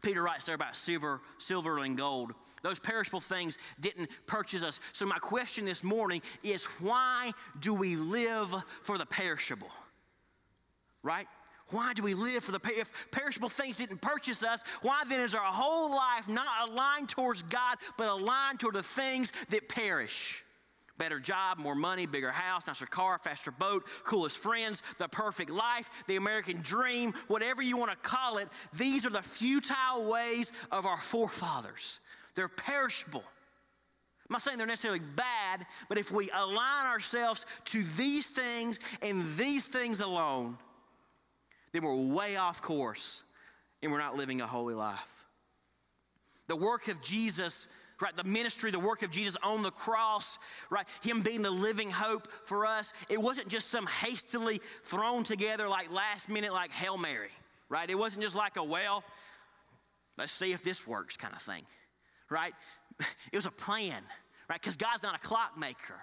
[0.03, 2.33] Peter writes there about silver, silver and gold.
[2.63, 4.81] Those perishable things didn't purchase us.
[4.91, 7.31] So my question this morning is why
[7.61, 9.71] do we live for the perishable?
[11.05, 11.29] Right?
[11.69, 14.65] Why do we live for the if perishable things didn't purchase us?
[14.83, 19.33] Why then is our whole life not aligned towards God, but aligned toward the things
[19.51, 20.43] that perish?
[21.01, 25.89] Better job, more money, bigger house, nicer car, faster boat, coolest friends, the perfect life,
[26.07, 28.49] the American dream, whatever you want to call it.
[28.75, 32.01] These are the futile ways of our forefathers.
[32.35, 33.25] They're perishable.
[33.25, 39.27] I'm not saying they're necessarily bad, but if we align ourselves to these things and
[39.37, 40.59] these things alone,
[41.73, 43.23] then we're way off course
[43.83, 45.25] and we're not living a holy life.
[46.47, 47.69] The work of Jesus
[48.01, 48.17] right?
[48.17, 50.39] The ministry, the work of Jesus on the cross,
[50.71, 50.87] right?
[51.03, 52.93] Him being the living hope for us.
[53.09, 57.31] It wasn't just some hastily thrown together, like last minute, like Hail Mary,
[57.69, 57.89] right?
[57.89, 59.05] It wasn't just like a, well,
[60.19, 61.65] let's see if this works kind of thing,
[62.29, 62.53] right?
[63.33, 64.03] It was a plan,
[64.49, 64.61] right?
[64.61, 65.99] Because God's not a clockmaker,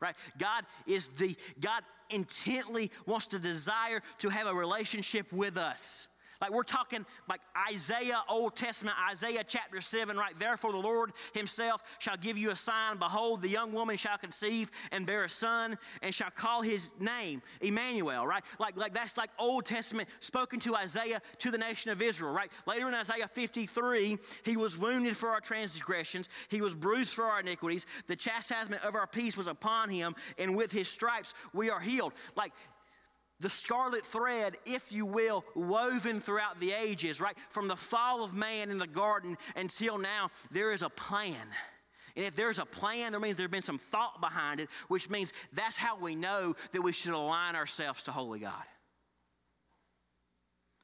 [0.00, 0.16] right?
[0.38, 6.08] God is the, God intently wants to desire to have a relationship with us.
[6.42, 7.40] Like we're talking like
[7.70, 10.36] Isaiah, Old Testament, Isaiah chapter 7, right?
[10.36, 12.96] Therefore, the Lord himself shall give you a sign.
[12.96, 17.42] Behold, the young woman shall conceive and bear a son and shall call his name
[17.60, 18.42] Emmanuel, right?
[18.58, 22.50] Like, like that's like Old Testament spoken to Isaiah to the nation of Israel, right?
[22.66, 27.38] Later in Isaiah 53, he was wounded for our transgressions, he was bruised for our
[27.38, 27.86] iniquities.
[28.08, 32.14] The chastisement of our peace was upon him, and with his stripes we are healed.
[32.34, 32.52] Like
[33.42, 37.36] the scarlet thread, if you will, woven throughout the ages, right?
[37.50, 41.46] From the fall of man in the garden until now, there is a plan.
[42.14, 45.32] And if there's a plan, there means there's been some thought behind it, which means
[45.52, 48.64] that's how we know that we should align ourselves to holy God.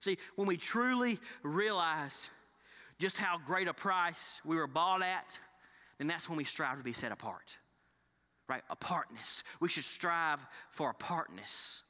[0.01, 2.29] See, when we truly realize
[2.99, 5.39] just how great a price we were bought at,
[5.99, 7.57] then that's when we strive to be set apart.
[8.49, 8.63] Right?
[8.71, 9.45] Apartness.
[9.61, 11.83] We should strive for apartness.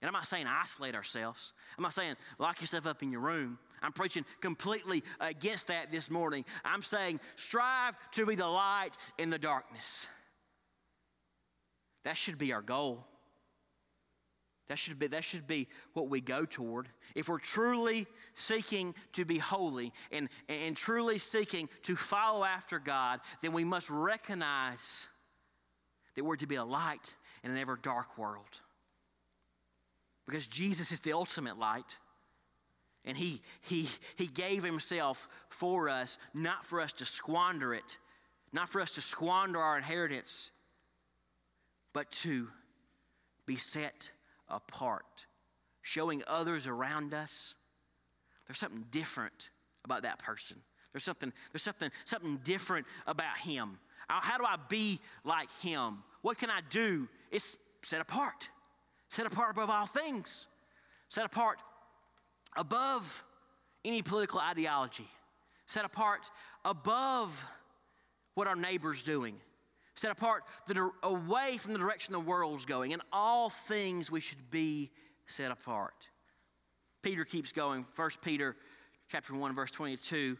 [0.00, 1.52] And I'm not saying isolate ourselves.
[1.76, 3.58] I'm not saying lock yourself up in your room.
[3.82, 6.44] I'm preaching completely against that this morning.
[6.64, 10.06] I'm saying strive to be the light in the darkness.
[12.04, 13.06] That should be our goal.
[14.68, 16.88] That should be, that should be what we go toward.
[17.16, 23.20] If we're truly seeking to be holy and, and truly seeking to follow after God,
[23.42, 25.08] then we must recognize
[26.14, 28.60] that we're to be a light in an ever dark world.
[30.26, 31.98] Because Jesus is the ultimate light.
[33.04, 37.98] And he, he, he gave himself for us, not for us to squander it,
[38.52, 40.50] not for us to squander our inheritance,
[41.92, 42.48] but to
[43.46, 44.10] be set
[44.48, 45.26] apart,
[45.82, 47.54] showing others around us
[48.50, 49.48] there's something different
[49.84, 50.56] about that person.
[50.90, 53.78] There's something, there's something, something different about him.
[54.08, 56.02] How do I be like him?
[56.22, 57.08] What can I do?
[57.30, 58.48] It's set apart.
[59.10, 60.46] Set apart above all things.
[61.08, 61.58] Set apart
[62.56, 63.24] above
[63.84, 65.08] any political ideology.
[65.66, 66.30] Set apart
[66.64, 67.44] above
[68.34, 69.34] what our neighbor's doing.
[69.96, 72.92] Set apart the, away from the direction the world's going.
[72.92, 74.90] In all things, we should be
[75.26, 76.08] set apart.
[77.02, 77.84] Peter keeps going.
[77.96, 78.56] 1 Peter
[79.08, 80.36] chapter 1, verse 22.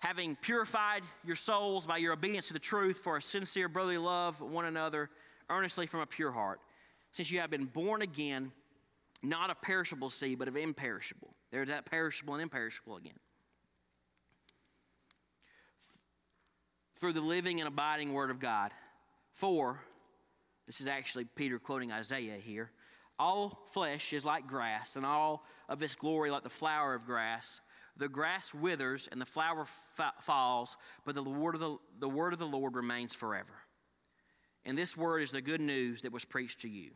[0.00, 4.40] Having purified your souls by your obedience to the truth for a sincere brotherly love
[4.42, 5.08] one another
[5.48, 6.60] earnestly from a pure heart,
[7.14, 8.50] since you have been born again,
[9.22, 11.32] not of perishable seed, but of imperishable.
[11.52, 13.14] There's that perishable and imperishable again.
[16.98, 18.72] Through the living and abiding word of God.
[19.32, 19.80] For,
[20.66, 22.72] this is actually Peter quoting Isaiah here.
[23.16, 27.60] All flesh is like grass, and all of its glory like the flower of grass.
[27.96, 32.32] The grass withers and the flower fa- falls, but the word, of the, the word
[32.32, 33.54] of the Lord remains forever.
[34.64, 36.90] And this word is the good news that was preached to you.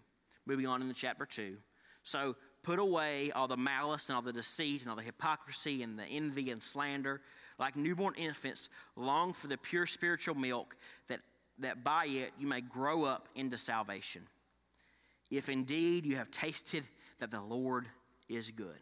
[0.49, 1.57] Moving on in the chapter 2.
[2.03, 2.35] So
[2.65, 6.05] put away all the malice and all the deceit and all the hypocrisy and the
[6.05, 7.21] envy and slander.
[7.59, 10.77] Like newborn infants, long for the pure spiritual milk,
[11.09, 11.21] that,
[11.61, 14.23] that by it you may grow up into salvation
[15.31, 16.85] if indeed you have tasted
[17.21, 17.87] that the Lord
[18.29, 18.79] is good.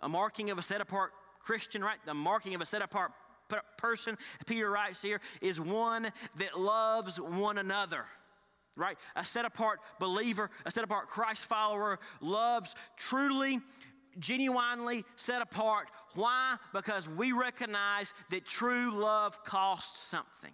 [0.00, 1.98] A marking of a set apart Christian, right?
[2.06, 3.12] The marking of a set apart
[3.76, 4.16] person,
[4.46, 8.06] Peter writes here, is one that loves one another.
[8.76, 8.98] Right?
[9.14, 13.60] A set apart believer, a set apart Christ follower loves truly,
[14.18, 15.88] genuinely set apart.
[16.14, 16.56] Why?
[16.72, 20.52] Because we recognize that true love costs something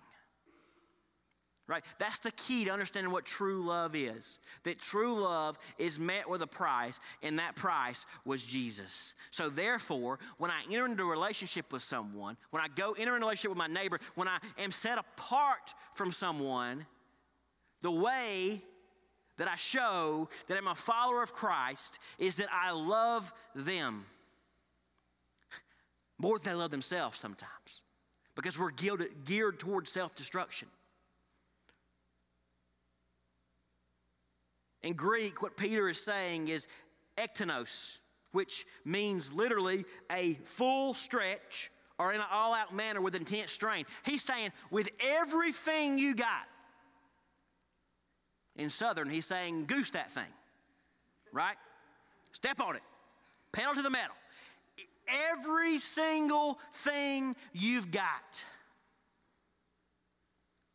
[1.71, 1.85] right?
[1.99, 4.41] That's the key to understanding what true love is.
[4.65, 9.15] That true love is met with a price, and that price was Jesus.
[9.31, 13.25] So, therefore, when I enter into a relationship with someone, when I go enter into
[13.25, 16.87] a relationship with my neighbor, when I am set apart from someone,
[17.83, 18.63] the way
[19.37, 24.05] that I show that I'm a follower of Christ is that I love them
[26.19, 27.83] more than they love themselves sometimes
[28.35, 30.69] because we're geared, geared towards self destruction.
[34.83, 36.67] In Greek, what Peter is saying is
[37.17, 37.99] ektenos,
[38.33, 43.85] which means literally a full stretch or in an all out manner with intense strain.
[44.05, 46.49] He's saying, with everything you got.
[48.61, 50.33] In Southern, he's saying, goose that thing,
[51.33, 51.57] right?
[52.33, 52.83] Step on it,
[53.53, 54.15] pedal to the metal.
[55.33, 58.45] Every single thing you've got.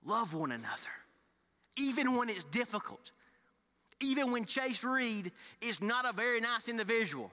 [0.04, 0.92] Love one another,
[1.78, 3.12] even when it's difficult
[4.02, 5.32] even when Chase Reed
[5.62, 7.32] is not a very nice individual.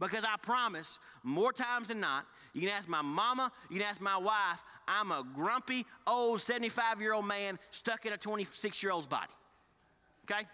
[0.00, 4.00] Because I promise, more times than not, you can ask my mama, you can ask
[4.00, 8.92] my wife, I'm a grumpy, old 75 year old man stuck in a 26 year
[8.92, 9.32] old's body.
[10.30, 10.46] Okay?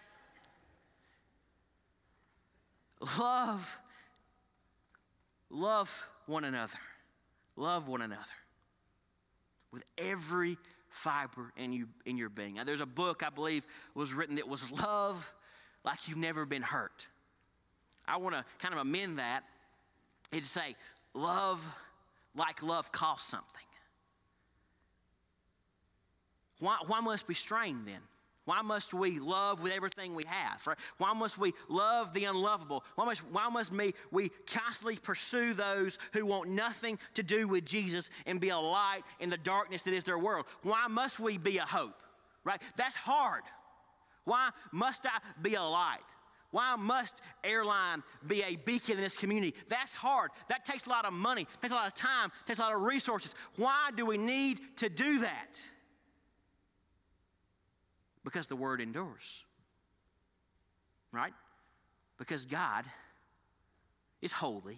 [3.17, 3.79] Love,
[5.49, 6.77] love one another.
[7.55, 8.21] Love one another
[9.71, 10.57] with every
[10.89, 12.55] fiber in you in your being.
[12.55, 13.65] Now, there's a book I believe
[13.95, 15.33] was written that was love
[15.83, 17.07] like you've never been hurt.
[18.07, 19.43] I want to kind of amend that
[20.31, 20.75] and say,
[21.13, 21.65] love
[22.35, 23.47] like love costs something.
[26.59, 28.01] Why, why must we strain then?
[28.45, 30.65] Why must we love with everything we have?
[30.65, 30.77] Right?
[30.97, 32.83] Why must we love the unlovable?
[32.95, 37.65] Why must, why must we, we constantly pursue those who want nothing to do with
[37.65, 40.47] Jesus and be a light in the darkness that is their world?
[40.63, 42.01] Why must we be a hope?
[42.43, 42.61] Right?
[42.77, 43.43] That's hard.
[44.25, 45.99] Why must I be a light?
[46.49, 49.55] Why must airline be a beacon in this community?
[49.69, 50.31] That's hard.
[50.49, 52.81] That takes a lot of money, takes a lot of time, takes a lot of
[52.81, 53.35] resources.
[53.55, 55.61] Why do we need to do that?
[58.23, 59.43] Because the word endures.
[61.11, 61.33] Right?
[62.17, 62.85] Because God
[64.21, 64.77] is holy.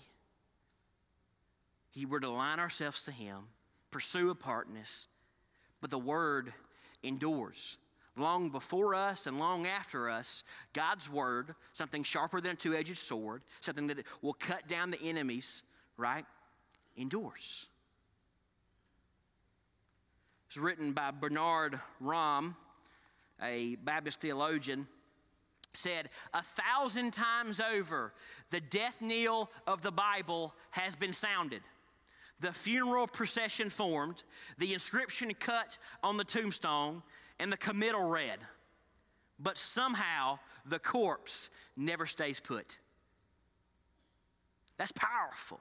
[1.91, 3.47] He were to align ourselves to Him,
[3.91, 5.07] pursue apartness,
[5.81, 6.53] but the word
[7.03, 7.77] endures
[8.15, 12.97] long before us and long after us, God's word, something sharper than a two edged
[12.97, 15.63] sword, something that will cut down the enemies,
[15.97, 16.25] right,
[16.95, 17.67] endures.
[20.47, 22.55] It's written by Bernard Ramm.
[23.41, 24.87] A Baptist theologian,
[25.73, 28.13] said, A thousand times over,
[28.49, 31.61] the death knell of the Bible has been sounded.
[32.39, 34.23] The funeral procession formed,
[34.57, 37.03] the inscription cut on the tombstone,
[37.39, 38.39] and the committal read.
[39.39, 42.77] But somehow the corpse never stays put.
[44.77, 45.59] That's powerful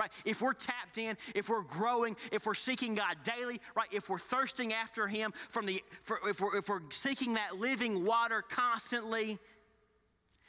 [0.00, 0.10] right?
[0.24, 3.88] If we're tapped in, if we're growing, if we're seeking God daily, right?
[3.92, 8.04] If we're thirsting after Him from the, for, if, we're, if we're seeking that living
[8.06, 9.38] water constantly,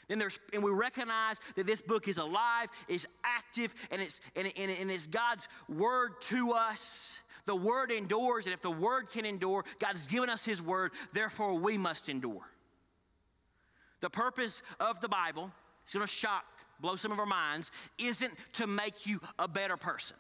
[0.08, 4.52] then there's, and we recognize that this book is alive, is active, and it's, and,
[4.58, 7.20] and, and it's God's word to us.
[7.46, 11.58] The word endures, and if the word can endure, God's given us His word, therefore
[11.58, 12.44] we must endure.
[14.00, 15.52] The purpose of the Bible
[15.86, 16.46] is going to shock
[16.82, 20.18] blow some of our minds, isn't to make you a better person.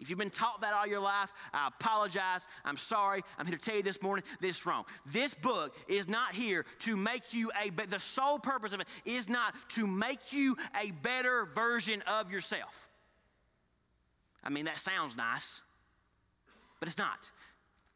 [0.00, 2.48] If you've been taught that all your life, I apologize.
[2.64, 3.22] I'm sorry.
[3.38, 4.84] I'm here to tell you this morning this wrong.
[5.04, 9.28] This book is not here to make you a the sole purpose of it is
[9.28, 12.88] not to make you a better version of yourself.
[14.42, 15.60] I mean that sounds nice,
[16.78, 17.30] but it's not.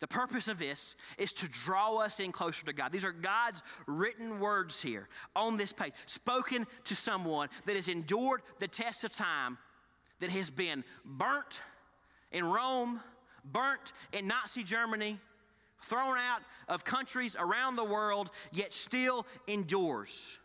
[0.00, 2.92] The purpose of this is to draw us in closer to God.
[2.92, 8.42] These are God's written words here on this page, spoken to someone that has endured
[8.58, 9.56] the test of time,
[10.20, 11.62] that has been burnt
[12.32, 13.00] in Rome,
[13.44, 15.18] burnt in Nazi Germany,
[15.82, 20.38] thrown out of countries around the world, yet still endures.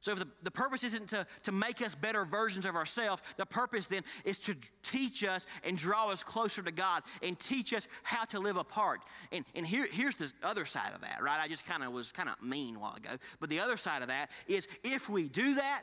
[0.00, 3.46] So, if the, the purpose isn't to, to make us better versions of ourselves, the
[3.46, 7.88] purpose then is to teach us and draw us closer to God and teach us
[8.04, 9.00] how to live apart.
[9.32, 11.40] And, and here, here's the other side of that, right?
[11.40, 13.10] I just kind of was kind of mean a while ago.
[13.40, 15.82] But the other side of that is if we do that,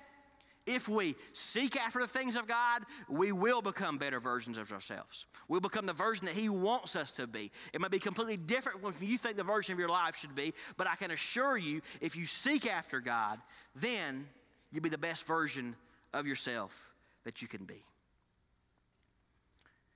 [0.65, 5.27] if we seek after the things of God, we will become better versions of ourselves.
[5.47, 7.51] We'll become the version that He wants us to be.
[7.73, 10.53] It might be completely different from you think the version of your life should be,
[10.77, 13.37] but I can assure you, if you seek after God,
[13.75, 14.27] then
[14.71, 15.75] you'll be the best version
[16.13, 16.93] of yourself
[17.25, 17.83] that you can be.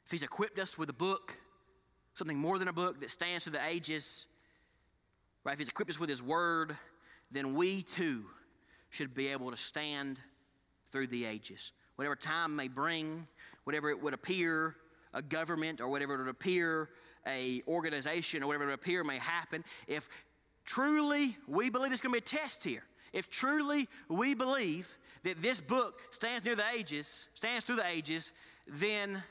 [0.05, 1.37] If He's equipped us with a book,
[2.13, 4.27] something more than a book that stands through the ages,
[5.43, 5.53] right?
[5.53, 6.75] If He's equipped us with His Word,
[7.31, 8.25] then we too
[8.89, 10.19] should be able to stand
[10.91, 11.71] through the ages.
[11.95, 13.27] Whatever time may bring,
[13.63, 14.75] whatever it would appear
[15.13, 16.89] a government or whatever it would appear
[17.27, 20.07] a organization or whatever it would appear may happen, if
[20.65, 25.41] truly we believe there's going to be a test here, if truly we believe that
[25.41, 28.33] this book stands near the ages, stands through the ages,
[28.67, 29.21] then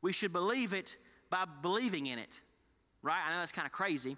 [0.00, 0.96] we should believe it
[1.30, 2.40] by believing in it.
[3.02, 3.20] Right?
[3.26, 4.16] I know that's kind of crazy.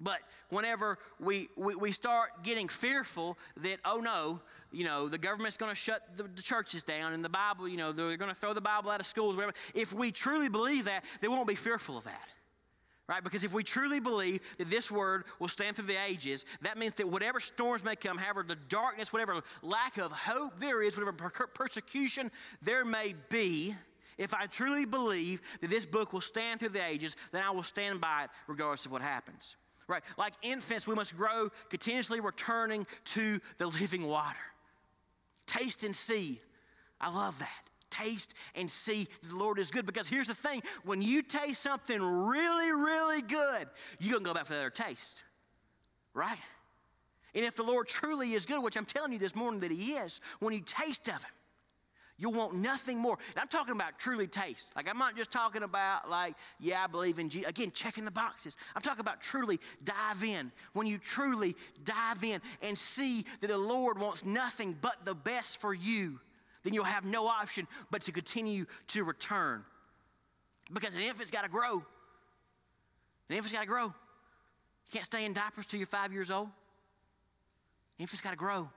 [0.00, 0.18] But
[0.50, 4.40] whenever we, we, we start getting fearful that, oh no,
[4.76, 7.78] you know, the government's going to shut the, the, churches down and the Bible, you
[7.78, 9.54] know, they're going to throw the Bible out of schools, whatever.
[9.74, 12.28] If we truly believe that, then we won't be fearful of that.
[13.08, 13.24] Right?
[13.24, 16.92] Because if we truly believe that this word will stand through the ages, that means
[16.94, 21.12] that whatever storms may come, however, the darkness, whatever lack of hope there is, whatever
[21.12, 23.74] per- persecution there may be,
[24.18, 27.62] if I truly believe that this book will stand through the ages, then I will
[27.62, 29.56] stand by it regardless of what happens.
[29.88, 30.02] Right?
[30.18, 34.36] Like infants, we must grow continuously returning to the living water.
[35.58, 36.40] Taste and see.
[37.00, 37.62] I love that.
[37.90, 39.86] Taste and see the Lord is good.
[39.86, 44.34] Because here's the thing when you taste something really, really good, you're going to go
[44.34, 45.22] back for the other taste.
[46.14, 46.38] Right?
[47.34, 49.92] And if the Lord truly is good, which I'm telling you this morning that He
[49.92, 51.30] is, when you taste of Him,
[52.18, 53.18] You'll want nothing more.
[53.34, 54.72] And I'm talking about truly taste.
[54.74, 57.48] Like, I'm not just talking about, like, yeah, I believe in Jesus.
[57.48, 58.56] Again, checking the boxes.
[58.74, 60.50] I'm talking about truly dive in.
[60.72, 61.54] When you truly
[61.84, 66.18] dive in and see that the Lord wants nothing but the best for you,
[66.62, 69.62] then you'll have no option but to continue to return.
[70.72, 71.84] Because an infant's got to grow.
[73.28, 73.84] An infant's got to grow.
[73.84, 76.46] You can't stay in diapers till you're five years old.
[76.46, 78.70] An infant's got to grow.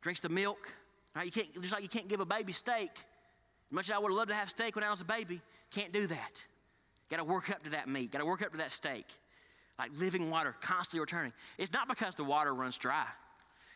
[0.00, 0.72] Drinks the milk
[1.14, 1.26] Right?
[1.26, 2.90] You can't, just like you can't give a baby steak.
[2.90, 5.40] As much as I would have loved to have steak when I was a baby,
[5.70, 6.44] can't do that.
[7.10, 8.10] Got to work up to that meat.
[8.10, 9.06] Got to work up to that steak.
[9.78, 11.32] Like living water, constantly returning.
[11.58, 13.06] It's not because the water runs dry.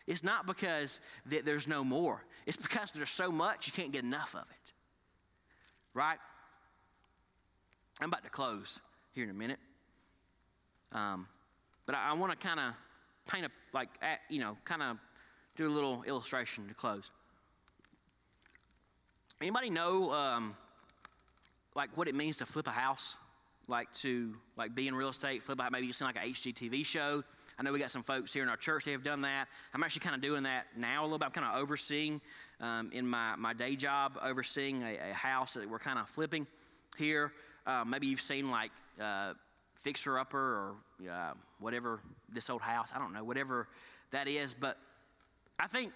[0.07, 2.23] It's not because that there's no more.
[2.45, 4.73] It's because there's so much you can't get enough of it.
[5.93, 6.17] Right?
[8.01, 8.79] I'm about to close
[9.13, 9.59] here in a minute.
[10.93, 11.27] Um,
[11.85, 12.73] but I, I want to kind of
[13.31, 13.89] paint a, like,
[14.29, 14.97] you know, kind of
[15.55, 17.11] do a little illustration to close.
[19.41, 20.55] Anybody know um,
[21.73, 23.15] like what it means to flip a house?
[23.69, 25.71] Like to like be in real estate, flip out.
[25.71, 27.23] Maybe you've seen like a HGTV show.
[27.57, 29.47] I know we got some folks here in our church that have done that.
[29.73, 31.25] I'm actually kind of doing that now a little bit.
[31.25, 32.19] I'm kind of overseeing
[32.59, 36.45] um, in my, my day job, overseeing a, a house that we're kind of flipping
[36.97, 37.31] here.
[37.65, 39.33] Uh, maybe you've seen like uh,
[39.81, 40.75] fixer upper or
[41.09, 42.91] uh, whatever this old house.
[42.93, 43.69] I don't know whatever
[44.11, 44.77] that is, but
[45.57, 45.93] I think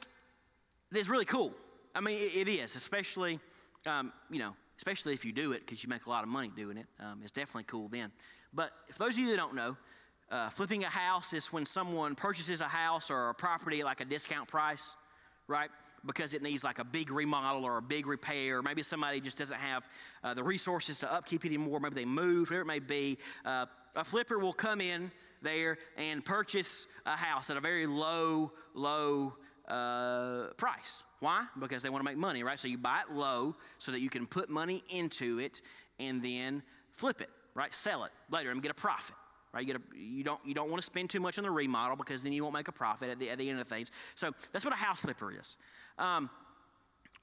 [0.93, 1.53] it's really cool.
[1.95, 3.39] I mean, it, it is, especially
[3.87, 6.51] um, you know, especially if you do it because you make a lot of money
[6.55, 6.85] doing it.
[6.99, 8.11] Um, it's definitely cool then.
[8.53, 9.77] But for those of you that don't know,
[10.31, 14.05] uh, flipping a house is when someone purchases a house or a property like a
[14.05, 14.95] discount price,
[15.47, 15.69] right?
[16.05, 18.61] Because it needs like a big remodel or a big repair.
[18.61, 19.87] Maybe somebody just doesn't have
[20.23, 21.79] uh, the resources to upkeep it anymore.
[21.79, 23.17] Maybe they moved, whatever it may be.
[23.45, 23.65] Uh,
[23.95, 29.35] a flipper will come in there and purchase a house at a very low, low
[29.67, 31.03] uh, price.
[31.19, 31.45] Why?
[31.59, 32.59] Because they want to make money, right?
[32.59, 35.61] So you buy it low so that you can put money into it
[35.99, 37.73] and then flip it, right?
[37.73, 39.15] Sell it later and get a profit.
[39.53, 41.95] Right, you, a, you, don't, you don't want to spend too much on the remodel
[41.95, 43.91] because then you won't make a profit at the, at the end of things.
[44.15, 45.57] So that's what a house flipper is.
[45.99, 46.31] Um,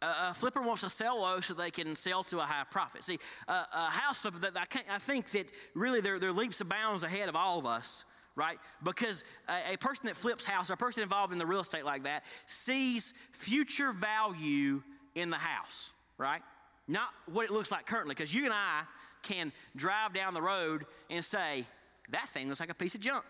[0.00, 3.02] a, flipper wants to sell low so they can sell to a high profit.
[3.02, 3.18] See,
[3.48, 7.02] uh, a house flipper, that I, I, think that really they're, they're leaps and bounds
[7.02, 8.04] ahead of all of us
[8.36, 8.58] right?
[8.82, 12.04] Because a, a, person that flips house, a person involved in the real estate like
[12.04, 14.82] that, sees future value
[15.14, 16.42] in the house, right?
[16.88, 18.14] Not what it looks like currently.
[18.14, 18.82] Because you and I
[19.22, 21.64] can drive down the road and say,
[22.10, 23.24] that thing looks like a piece of junk.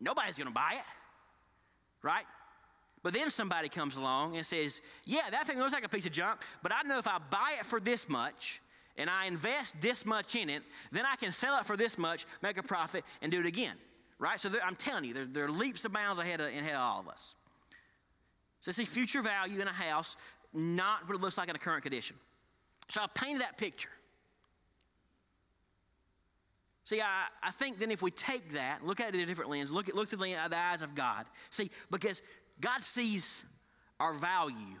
[0.00, 0.84] Nobody's to buy it,
[2.02, 2.24] right?
[3.02, 6.12] But then somebody comes along and says, yeah, that thing looks like a piece of
[6.12, 8.60] junk, but I know if I buy it for this much,
[9.00, 12.26] and I invest this much in it, then I can sell it for this much,
[12.42, 13.74] make a profit, and do it again.
[14.18, 14.38] Right?
[14.38, 17.00] So I'm telling you, there, there are leaps and bounds ahead of, ahead of all
[17.00, 17.34] of us.
[18.60, 20.18] So see future value in a house,
[20.52, 22.16] not what it looks like in a current condition.
[22.88, 23.88] So I've painted that picture.
[26.84, 29.50] See, I, I think then if we take that, look at it in a different
[29.50, 31.24] lens, look at look through the, uh, the eyes of God.
[31.48, 32.20] See, because
[32.60, 33.44] God sees
[33.98, 34.76] our value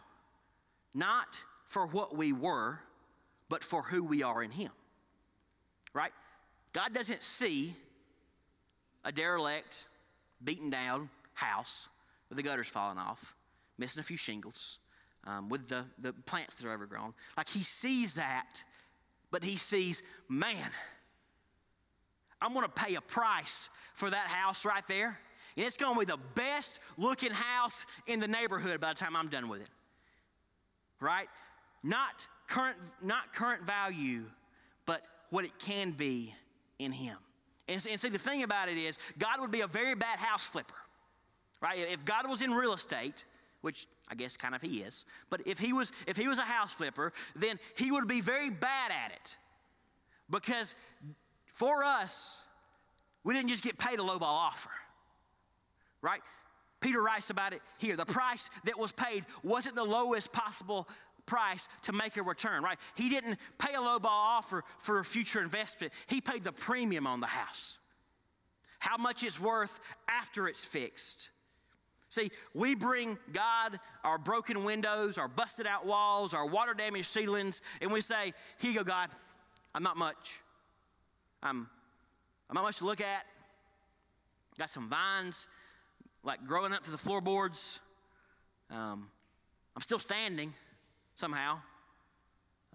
[0.94, 2.80] not for what we were,
[3.50, 4.70] but for who we are in Him.
[5.92, 6.12] Right?
[6.72, 7.74] God doesn't see
[9.04, 9.84] a derelict,
[10.42, 11.88] beaten down house
[12.28, 13.34] with the gutters falling off,
[13.76, 14.78] missing a few shingles,
[15.24, 17.12] um, with the, the plants that are overgrown.
[17.36, 18.62] Like He sees that,
[19.32, 20.70] but He sees, man,
[22.40, 25.18] I'm gonna pay a price for that house right there.
[25.56, 29.28] And it's gonna be the best looking house in the neighborhood by the time I'm
[29.28, 29.68] done with it.
[31.00, 31.28] Right?
[31.82, 34.24] Not current, not current value,
[34.84, 36.34] but what it can be
[36.78, 37.16] in Him.
[37.68, 40.44] And, and see, the thing about it is, God would be a very bad house
[40.44, 40.74] flipper,
[41.62, 41.78] right?
[41.78, 43.24] If God was in real estate,
[43.62, 46.42] which I guess kind of He is, but if He was, if He was a
[46.42, 49.36] house flipper, then He would be very bad at it,
[50.28, 50.74] because
[51.46, 52.42] for us,
[53.22, 54.70] we didn't just get paid a lowball offer,
[56.02, 56.20] right?
[56.80, 57.94] Peter writes about it here.
[57.94, 60.88] The price that was paid wasn't the lowest possible
[61.30, 62.78] price to make a return, right?
[62.96, 65.92] He didn't pay a lowball offer for a future investment.
[66.08, 67.78] He paid the premium on the house.
[68.80, 69.78] How much it's worth
[70.08, 71.30] after it's fixed.
[72.08, 77.62] See, we bring God our broken windows, our busted out walls, our water damaged ceilings,
[77.80, 79.10] and we say, Here you go, God.
[79.72, 80.40] I'm not much.
[81.44, 81.68] I'm,
[82.48, 83.24] I'm not much to look at.
[84.58, 85.46] Got some vines
[86.24, 87.78] like growing up to the floorboards.
[88.68, 89.08] Um,
[89.76, 90.52] I'm still standing
[91.20, 91.60] somehow.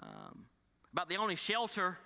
[0.02, 0.46] Um,
[0.94, 1.98] about the only shelter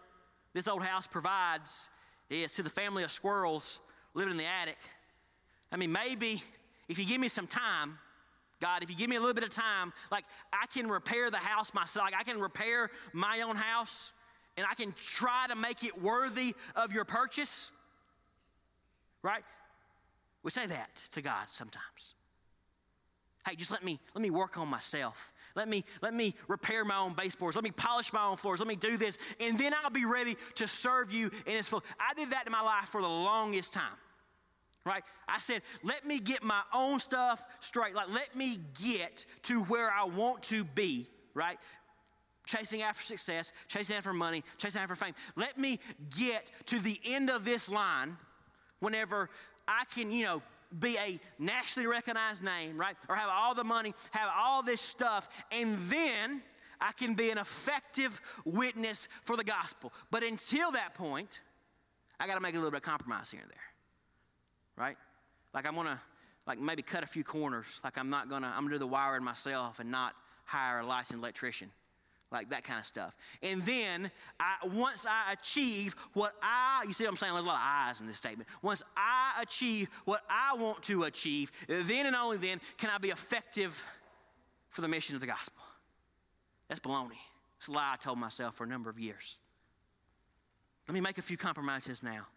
[0.54, 1.90] this old house provides
[2.30, 3.80] is to the family of squirrels
[4.14, 4.78] living in the attic.
[5.72, 6.42] I mean, maybe
[6.88, 8.00] if you give me some time,
[8.62, 10.24] God, if you give me a little bit of time, like
[10.54, 14.14] I can repair the house myself, like I can repair my own house
[14.58, 17.70] and I can try to make it worthy of your purchase.
[19.22, 19.44] Right?
[20.44, 22.16] We say that to God sometimes.
[23.48, 25.34] Hey, just let me let me work on myself.
[25.56, 27.56] Let me, let me repair my own baseboards.
[27.56, 28.60] Let me polish my own floors.
[28.60, 29.18] Let me do this.
[29.40, 31.84] And then I'll be ready to serve you in this full.
[32.00, 33.96] I did that in my life for the longest time.
[34.86, 35.04] Right?
[35.28, 37.94] I said, let me get my own stuff straight.
[37.94, 41.60] Like, let me get to where I want to be, right?
[42.46, 45.14] Chasing after success, chasing after money, chasing after fame.
[45.36, 45.80] Let me
[46.18, 48.18] get to the end of this line
[48.80, 49.30] whenever
[49.68, 50.42] I can, you know,
[50.78, 52.96] be a nationally recognized name, right?
[53.08, 56.42] Or have all the money, have all this stuff, and then
[56.80, 59.92] I can be an effective witness for the gospel.
[60.12, 61.42] But until that point,
[62.20, 64.98] I got to make a little bit of compromise here and there, right?
[65.54, 66.00] Like I'm gonna,
[66.46, 67.82] like maybe cut a few corners.
[67.84, 70.14] Like I'm not gonna, I'm gonna do the wiring myself and not
[70.46, 71.72] hire a licensed electrician
[72.32, 73.16] like that kind of stuff.
[73.42, 77.34] And then I, once I achieve what I, you see what I'm saying?
[77.34, 78.50] There's a lot of I's in this statement.
[78.62, 83.10] Once I achieve what I want to achieve, then and only then can I be
[83.10, 83.84] effective
[84.70, 85.64] for the mission of the gospel.
[86.68, 87.18] That's baloney.
[87.58, 89.38] It's a lie I told myself for a number of years.
[90.88, 92.28] Let me make a few compromises now.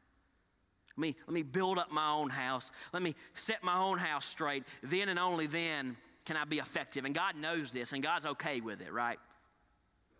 [0.96, 2.70] Let me, let me build up my own house.
[2.92, 4.64] Let me set my own house straight.
[4.82, 7.04] Then and only then can I be effective.
[7.04, 9.18] And God knows this, and God's okay with it, right?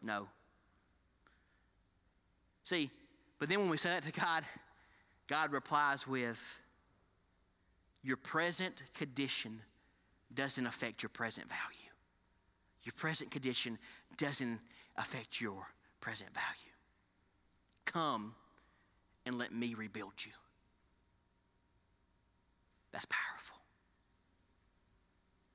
[0.03, 0.29] No.
[2.65, 2.91] See,
[3.39, 4.45] but then when we say that to God,
[5.29, 6.61] God replies with,
[8.03, 9.61] Your present condition
[10.35, 11.91] doesn't affect your present value.
[12.83, 13.79] Your present condition
[14.17, 14.61] doesn't
[14.97, 15.67] affect your
[16.01, 16.73] present value.
[17.85, 18.35] Come
[19.25, 20.33] and let me rebuild you.
[22.93, 23.57] That's powerful.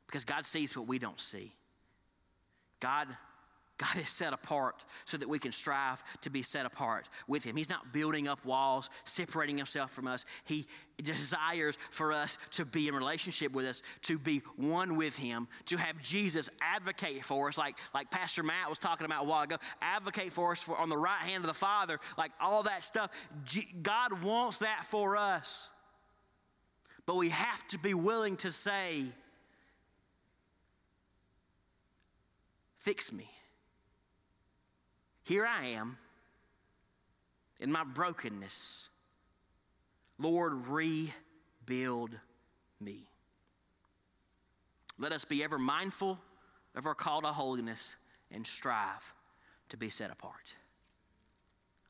[0.07, 1.53] Because God sees what we don't see.
[2.79, 3.07] God
[3.77, 7.55] God is set apart so that we can strive to be set apart with Him.
[7.55, 10.25] He's not building up walls, separating Himself from us.
[10.45, 10.65] He
[11.01, 15.77] desires for us to be in relationship with us, to be one with Him, to
[15.77, 19.57] have Jesus advocate for us, like, like Pastor Matt was talking about a while ago,
[19.81, 23.11] advocate for us for, on the right hand of the Father, like all that stuff.
[23.45, 25.69] G- God wants that for us.
[27.05, 29.03] But we have to be willing to say,
[32.79, 33.29] Fix me.
[35.27, 35.97] Here I am
[37.59, 38.87] in my brokenness.
[40.17, 42.11] Lord, rebuild
[42.79, 43.09] me.
[44.97, 46.17] Let us be ever mindful
[46.75, 47.97] of our call to holiness
[48.31, 49.13] and strive
[49.67, 50.55] to be set apart.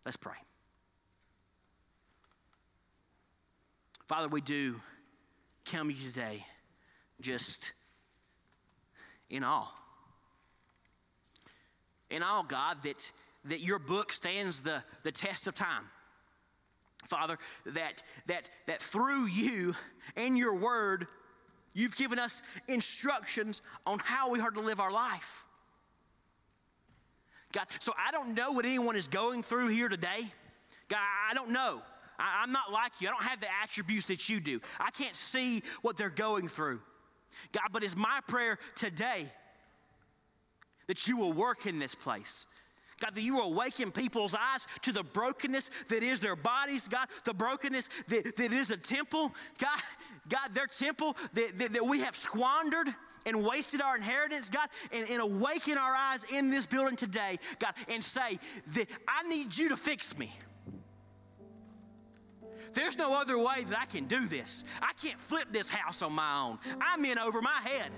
[0.03, 0.33] Let's pray.
[4.07, 4.81] Father, we do
[5.63, 6.43] come to you today
[7.21, 7.73] just
[9.29, 9.71] in awe.
[12.09, 13.11] In awe, God, that
[13.45, 15.83] that your book stands the, the test of time.
[17.05, 17.37] Father,
[17.67, 19.73] that, that, that through you
[20.15, 21.07] and your word,
[21.73, 25.45] you've given us instructions on how we are to live our life.
[27.53, 30.19] God, so I don't know what anyone is going through here today.
[30.89, 30.99] God,
[31.29, 31.81] I don't know.
[32.19, 33.07] I, I'm not like you.
[33.07, 34.59] I don't have the attributes that you do.
[34.79, 36.81] I can't see what they're going through.
[37.53, 39.31] God, but it's my prayer today
[40.87, 42.45] that you will work in this place
[42.99, 47.33] God, that you awaken people's eyes to the brokenness that is their bodies, God, the
[47.33, 49.79] brokenness that, that is the temple, God,
[50.29, 52.87] God, their temple that, that, that we have squandered
[53.25, 57.73] and wasted our inheritance, God, and, and awaken our eyes in this building today, God,
[57.87, 58.39] and say
[58.73, 60.33] that I need you to fix me.
[62.73, 64.63] There's no other way that I can do this.
[64.81, 66.59] I can't flip this house on my own.
[66.79, 67.91] I'm in over my head.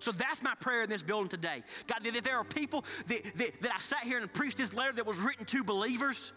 [0.00, 1.62] So that's my prayer in this building today.
[1.86, 4.92] God, that there are people that, that, that I sat here and preached this letter
[4.94, 6.32] that was written to believers.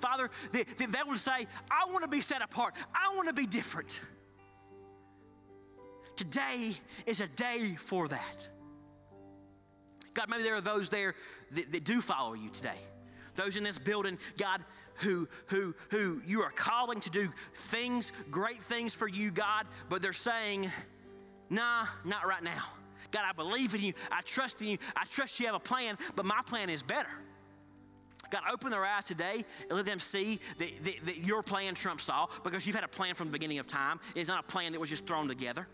[0.00, 2.74] Father, that, that they would say, I want to be set apart.
[2.94, 4.00] I want to be different.
[6.14, 6.74] Today
[7.06, 8.48] is a day for that.
[10.12, 11.14] God, maybe there are those there
[11.52, 12.78] that, that do follow you today.
[13.34, 14.62] Those in this building, God,
[14.96, 20.02] who, who, who you are calling to do things, great things for you, God, but
[20.02, 20.70] they're saying,
[21.50, 22.62] Nah, not right now.
[23.10, 23.94] God, I believe in you.
[24.10, 24.78] I trust in you.
[24.96, 27.08] I trust you have a plan, but my plan is better.
[28.30, 32.10] God, open their eyes today and let them see that, that, that, your plan trumps
[32.10, 34.00] all because you've had a plan from the beginning of time.
[34.14, 35.66] It's not a plan that was just thrown together.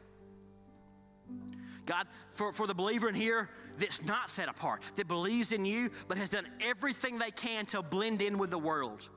[1.87, 5.91] God, for, for the believer in here that's not set apart, that believes in you
[6.07, 9.09] but has done everything they can to blend in with the world.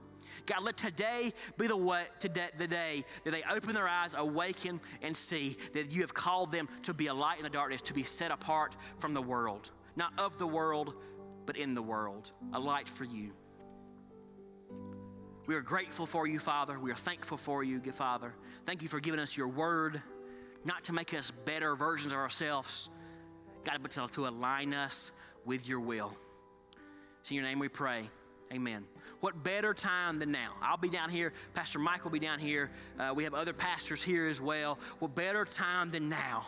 [0.48, 4.80] God, let today be the, way, today, the day that they open their eyes, awaken,
[5.02, 7.94] and see that you have called them to be a light in the darkness, to
[7.94, 9.70] be set apart from the world.
[9.98, 10.96] Not of the world,
[11.46, 12.32] but in the world.
[12.54, 13.34] A light for you.
[15.48, 16.80] We are grateful for you, Father.
[16.80, 18.34] We are thankful for you, good Father.
[18.66, 20.02] Thank you for giving us your word,
[20.64, 22.90] not to make us better versions of ourselves,
[23.66, 25.12] God, but to, to align us
[25.46, 26.16] with your will.
[27.20, 28.10] It's in your name we pray.
[28.54, 28.86] Amen.
[29.20, 30.54] What better time than now?
[30.62, 31.34] I'll be down here.
[31.54, 32.70] Pastor Mike will be down here.
[33.00, 34.78] Uh, we have other pastors here as well.
[35.00, 36.46] What better time than now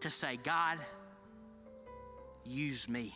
[0.00, 0.78] to say, God,
[2.44, 3.14] use me?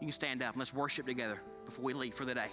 [0.00, 2.48] You can stand up and let's worship together before we leave for the day.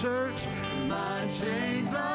[0.00, 0.46] Church.
[0.88, 2.09] My chains are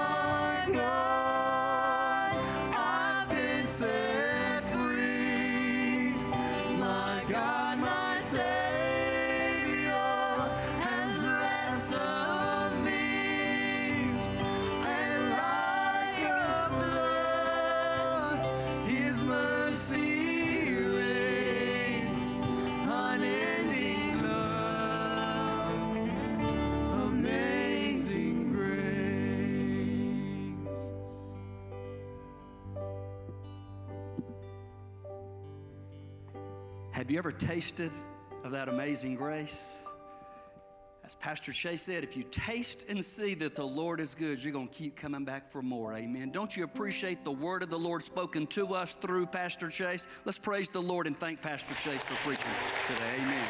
[37.05, 37.91] Have you ever tasted
[38.43, 39.77] of that amazing grace?
[41.03, 44.51] As Pastor Chase said, if you taste and see that the Lord is good, you're
[44.51, 45.93] going to keep coming back for more.
[45.93, 46.31] Amen.
[46.31, 50.07] Don't you appreciate the word of the Lord spoken to us through Pastor Chase?
[50.25, 52.49] Let's praise the Lord and thank Pastor Chase for preaching
[52.87, 53.21] today.
[53.21, 53.47] Amen.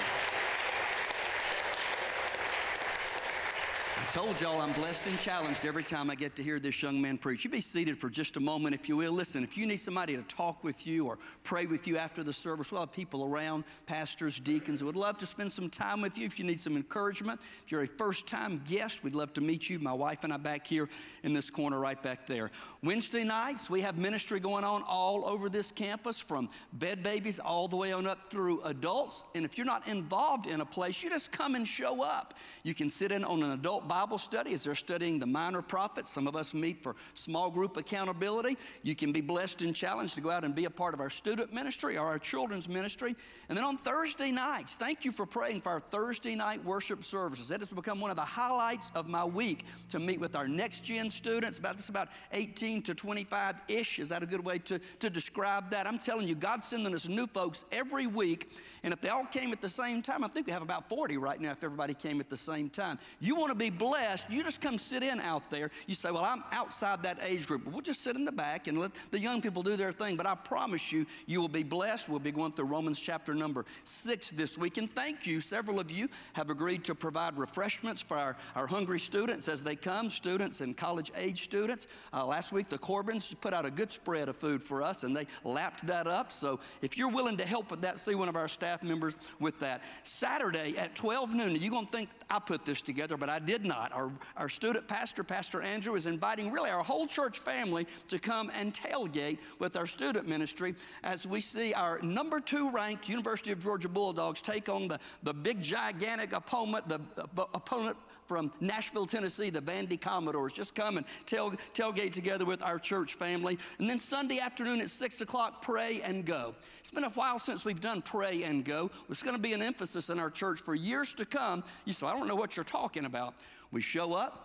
[4.15, 7.17] Told y'all I'm blessed and challenged every time I get to hear this young man
[7.17, 7.43] preach.
[7.43, 9.11] You be seated for just a moment, if you will.
[9.11, 12.31] Listen, if you need somebody to talk with you or pray with you after the
[12.31, 16.25] service, we'll have people around, pastors, deacons, would love to spend some time with you
[16.25, 17.41] if you need some encouragement.
[17.65, 19.79] If you're a first time guest, we'd love to meet you.
[19.79, 20.87] My wife and I back here
[21.23, 22.51] in this corner right back there.
[22.83, 27.67] Wednesday nights, we have ministry going on all over this campus from bed babies all
[27.67, 29.25] the way on up through adults.
[29.35, 32.33] And if you're not involved in a place, you just come and show up.
[32.63, 36.11] You can sit in on an adult Bible study as they're studying the minor prophets.
[36.11, 38.57] Some of us meet for small group accountability.
[38.83, 41.09] You can be blessed and challenged to go out and be a part of our
[41.09, 43.15] student ministry or our children's ministry.
[43.49, 47.49] And then on Thursday nights, thank you for praying for our Thursday night worship services.
[47.49, 50.81] That has become one of the highlights of my week to meet with our next
[50.81, 51.57] gen students.
[51.57, 53.99] About this about 18 to 25 ish.
[53.99, 55.87] Is that a good way to, to describe that?
[55.87, 58.51] I'm telling you, God's sending us new folks every week.
[58.83, 61.17] And if they all came at the same time, I think we have about 40
[61.17, 62.99] right now if everybody came at the same time.
[63.19, 63.94] You want to be blessed,
[64.29, 65.71] you just come sit in out there.
[65.87, 67.65] You say, Well, I'm outside that age group.
[67.65, 70.15] We'll just sit in the back and let the young people do their thing.
[70.15, 72.09] But I promise you, you will be blessed.
[72.09, 74.77] We'll be going through Romans chapter number six this week.
[74.77, 75.39] And thank you.
[75.39, 79.75] Several of you have agreed to provide refreshments for our, our hungry students as they
[79.75, 81.87] come, students and college age students.
[82.13, 85.15] Uh, last week, the Corbins put out a good spread of food for us and
[85.15, 86.31] they lapped that up.
[86.31, 89.59] So if you're willing to help with that, see one of our staff members with
[89.59, 89.83] that.
[90.03, 93.65] Saturday at 12 noon, you're going to think I put this together, but I did
[93.65, 93.91] not.
[93.93, 98.51] Our, our student pastor, Pastor Andrew, is inviting really our whole church family to come
[98.59, 103.61] and tailgate with our student ministry as we see our number two ranked University of
[103.61, 107.97] Georgia Bulldogs take on the, the big, gigantic opponent, the, the opponent
[108.27, 110.53] from Nashville, Tennessee, the Vandy Commodores.
[110.53, 113.57] Just come and tail, tailgate together with our church family.
[113.79, 116.55] And then Sunday afternoon at 6 o'clock, pray and go.
[116.79, 118.91] It's been a while since we've done pray and go.
[119.09, 121.63] It's going to be an emphasis in our church for years to come.
[121.85, 123.35] You say, I don't know what you're talking about.
[123.71, 124.44] We show up,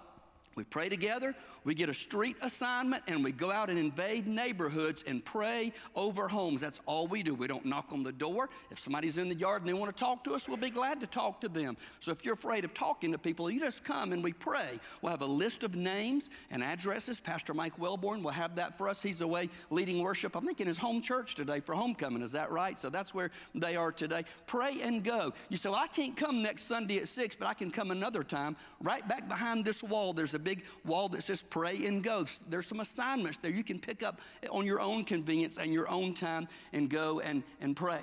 [0.57, 5.05] we pray together, we get a street assignment, and we go out and invade neighborhoods
[5.07, 6.61] and pray over homes.
[6.61, 7.35] That's all we do.
[7.35, 8.51] We don't knock on the door.
[8.71, 11.01] If somebody's in the yard and they want to talk to us, we'll be glad
[11.01, 11.77] to talk to them.
[12.01, 14.81] So if you're afraid of talking to people, you just come and we pray.
[15.03, 17.21] We'll have a list of names and addresses.
[17.21, 19.03] Pastor Mike Wellborn will have that for us.
[19.03, 22.23] He's away leading worship, I think, in his home church today for homecoming.
[22.23, 22.77] Is that right?
[22.77, 24.25] So that's where they are today.
[24.47, 25.33] Pray and go.
[25.49, 28.25] You say, well, I can't come next Sunday at 6, but I can come another
[28.25, 28.57] time.
[28.83, 32.25] Right back behind this wall, there's a big wall that says pray and go.
[32.49, 36.15] There's some assignments there you can pick up on your own convenience and your own
[36.15, 38.01] time and go and, and pray.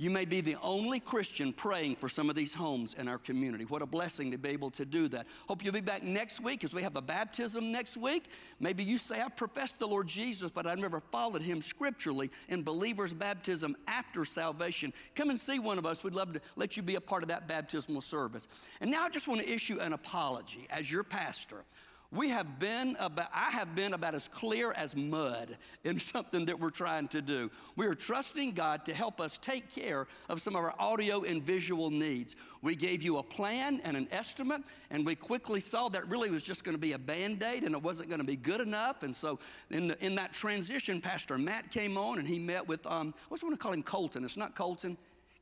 [0.00, 3.66] You may be the only Christian praying for some of these homes in our community.
[3.66, 5.26] What a blessing to be able to do that.
[5.46, 8.30] Hope you'll be back next week as we have a baptism next week.
[8.60, 12.62] Maybe you say, I profess the Lord Jesus, but I've never followed him scripturally in
[12.62, 14.94] believer's baptism after salvation.
[15.14, 16.02] Come and see one of us.
[16.02, 18.48] We'd love to let you be a part of that baptismal service.
[18.80, 21.62] And now I just want to issue an apology as your pastor.
[22.12, 26.58] We have been about, I have been about as clear as mud in something that
[26.58, 27.50] we're trying to do.
[27.76, 31.40] We are trusting God to help us take care of some of our audio and
[31.40, 32.34] visual needs.
[32.62, 36.42] We gave you a plan and an estimate, and we quickly saw that really was
[36.42, 39.04] just going to be a band aid and it wasn't going to be good enough.
[39.04, 39.38] And so,
[39.70, 43.44] in, the, in that transition, Pastor Matt came on and he met with, um, what's
[43.44, 44.24] I want to call him Colton?
[44.24, 44.96] It's not Colton.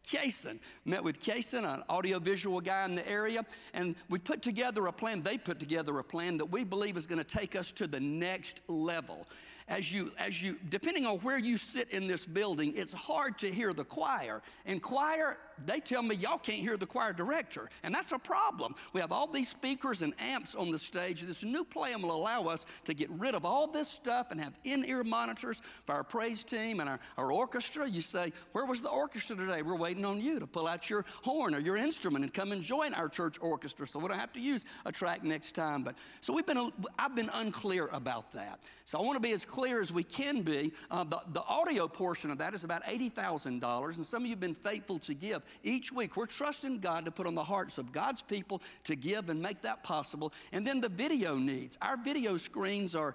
[0.07, 0.59] Kason.
[0.85, 3.45] Met with Kason, an audiovisual guy in the area,
[3.75, 5.21] and we put together a plan.
[5.21, 8.01] They put together a plan that we believe is going to take us to the
[8.01, 9.27] next level
[9.69, 13.51] as you, as you, depending on where you sit in this building, it's hard to
[13.51, 14.43] hear the choir.
[14.67, 15.37] And choir,
[15.67, 18.75] they tell me y'all can't hear the choir director, and that's a problem.
[18.93, 21.23] We have all these speakers and amps on the stage.
[21.23, 24.55] This new plan will allow us to get rid of all this stuff and have
[24.65, 27.89] in-ear monitors for our praise team and our, our orchestra.
[27.89, 29.63] You say, where was the orchestra today?
[29.63, 32.63] We're waiting on you to pull out your horn or your instrument and come and
[32.63, 35.83] join our church orchestra, so we don't have to use a track next time.
[35.83, 38.61] But so we've been, I've been unclear about that.
[38.85, 40.73] So I want to be as clear as we can be.
[40.91, 44.41] Uh, the, the audio portion of that is about $80,000, and some of you have
[44.41, 45.43] been faithful to give.
[45.63, 49.31] Each week, we're trusting God to put on the hearts of God's people to give
[49.31, 50.33] and make that possible.
[50.53, 51.79] And then the video needs.
[51.83, 53.15] Our video screens are,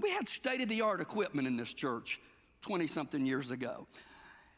[0.00, 2.20] we had state of the art equipment in this church
[2.62, 3.86] 20 something years ago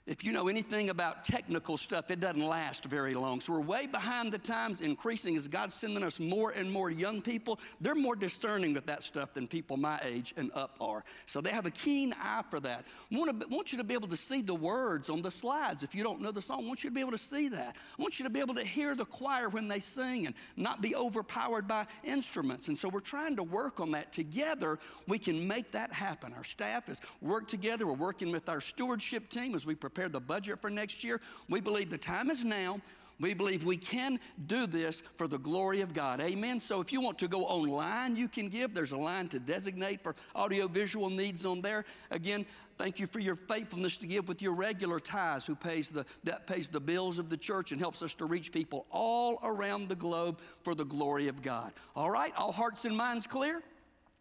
[0.09, 3.41] if you know anything about technical stuff, it doesn't last very long.
[3.41, 7.21] So we're way behind the times, increasing as God's sending us more and more young
[7.21, 7.61] people.
[7.83, 11.05] They're more discerning with that stuff than people my age and up are.
[11.27, 12.87] So they have a keen eye for that.
[13.13, 15.83] Want, to, want you to be able to see the words on the slides.
[15.83, 17.77] If you don't know the song, I want you to be able to see that.
[17.77, 20.81] I want you to be able to hear the choir when they sing and not
[20.81, 22.69] be overpowered by instruments.
[22.69, 24.11] And so we're trying to work on that.
[24.11, 26.33] Together, we can make that happen.
[26.35, 27.87] Our staff has worked together.
[27.87, 31.21] We're working with our stewardship team as we prepare prepare the budget for next year.
[31.49, 32.81] We believe the time is now.
[33.19, 36.21] We believe we can do this for the glory of God.
[36.21, 36.61] Amen.
[36.61, 38.75] So if you want to go online, you can give.
[38.75, 41.85] There's a line to designate for audiovisual needs on there.
[42.13, 42.47] Again,
[42.77, 46.47] thank you for your faithfulness to give with your regular tithes who pays the that
[46.47, 49.97] pays the bills of the church and helps us to reach people all around the
[49.97, 51.73] globe for the glory of God.
[51.97, 53.65] All right, all hearts and minds clear?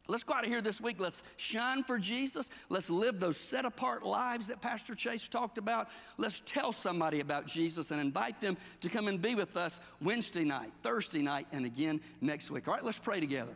[0.08, 1.00] Let's go out of here this week.
[1.00, 2.50] Let's shine for Jesus.
[2.70, 5.90] Let's live those set apart lives that Pastor Chase talked about.
[6.18, 10.44] Let's tell somebody about Jesus and invite them to come and be with us Wednesday
[10.44, 12.68] night, Thursday night, and again next week.
[12.68, 13.56] All right, let's pray together.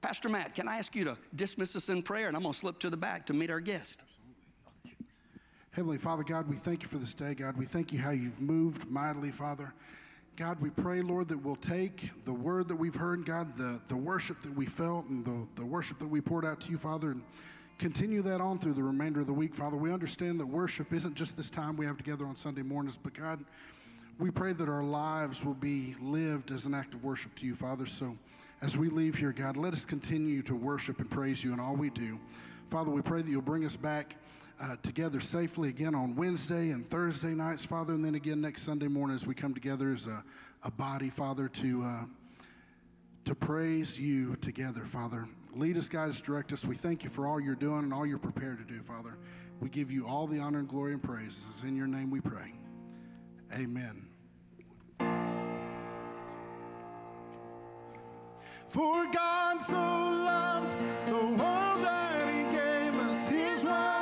[0.00, 2.28] Pastor Matt, can I ask you to dismiss us in prayer?
[2.28, 4.02] And I'm going to slip to the back to meet our guest.
[5.72, 7.56] Heavenly Father, God, we thank you for this day, God.
[7.56, 9.72] We thank you how you've moved mightily, Father.
[10.36, 13.96] God, we pray, Lord, that we'll take the word that we've heard, God, the, the
[13.96, 17.10] worship that we felt and the, the worship that we poured out to you, Father,
[17.10, 17.22] and
[17.78, 19.76] continue that on through the remainder of the week, Father.
[19.76, 23.12] We understand that worship isn't just this time we have together on Sunday mornings, but
[23.12, 23.44] God,
[24.18, 27.54] we pray that our lives will be lived as an act of worship to you,
[27.54, 27.86] Father.
[27.86, 28.16] So
[28.62, 31.74] as we leave here, God, let us continue to worship and praise you in all
[31.74, 32.18] we do.
[32.68, 34.16] Father, we pray that you'll bring us back
[34.60, 38.88] uh, together safely again on Wednesday and Thursday nights, Father, and then again next Sunday
[38.88, 40.22] morning as we come together as a,
[40.64, 42.04] a body, Father, to, uh,
[43.24, 45.26] to praise you together, Father.
[45.54, 46.64] Lead us, guide us, direct us.
[46.64, 49.16] We thank you for all you're doing and all you're prepared to do, Father.
[49.60, 51.36] We give you all the honor and glory and praise.
[51.56, 52.52] Is in your name we pray.
[53.54, 54.06] Amen.
[58.68, 60.76] For God so loved
[61.08, 63.99] the world that he gave us his one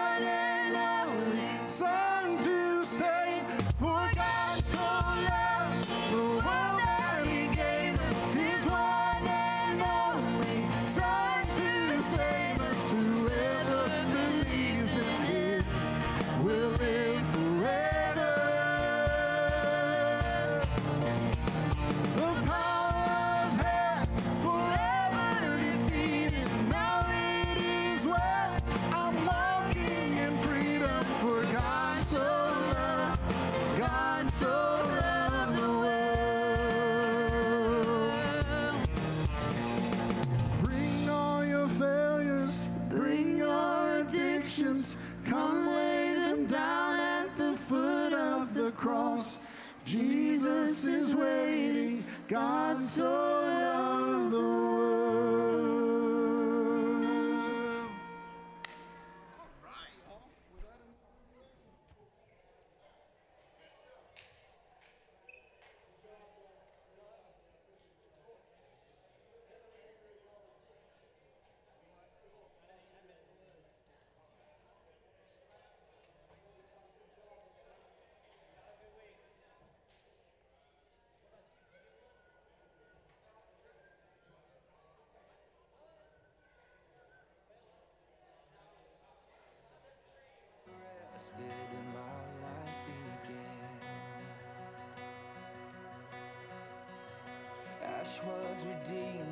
[98.64, 99.27] redeemed,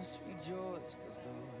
[0.00, 1.59] Darkness rejoiced as though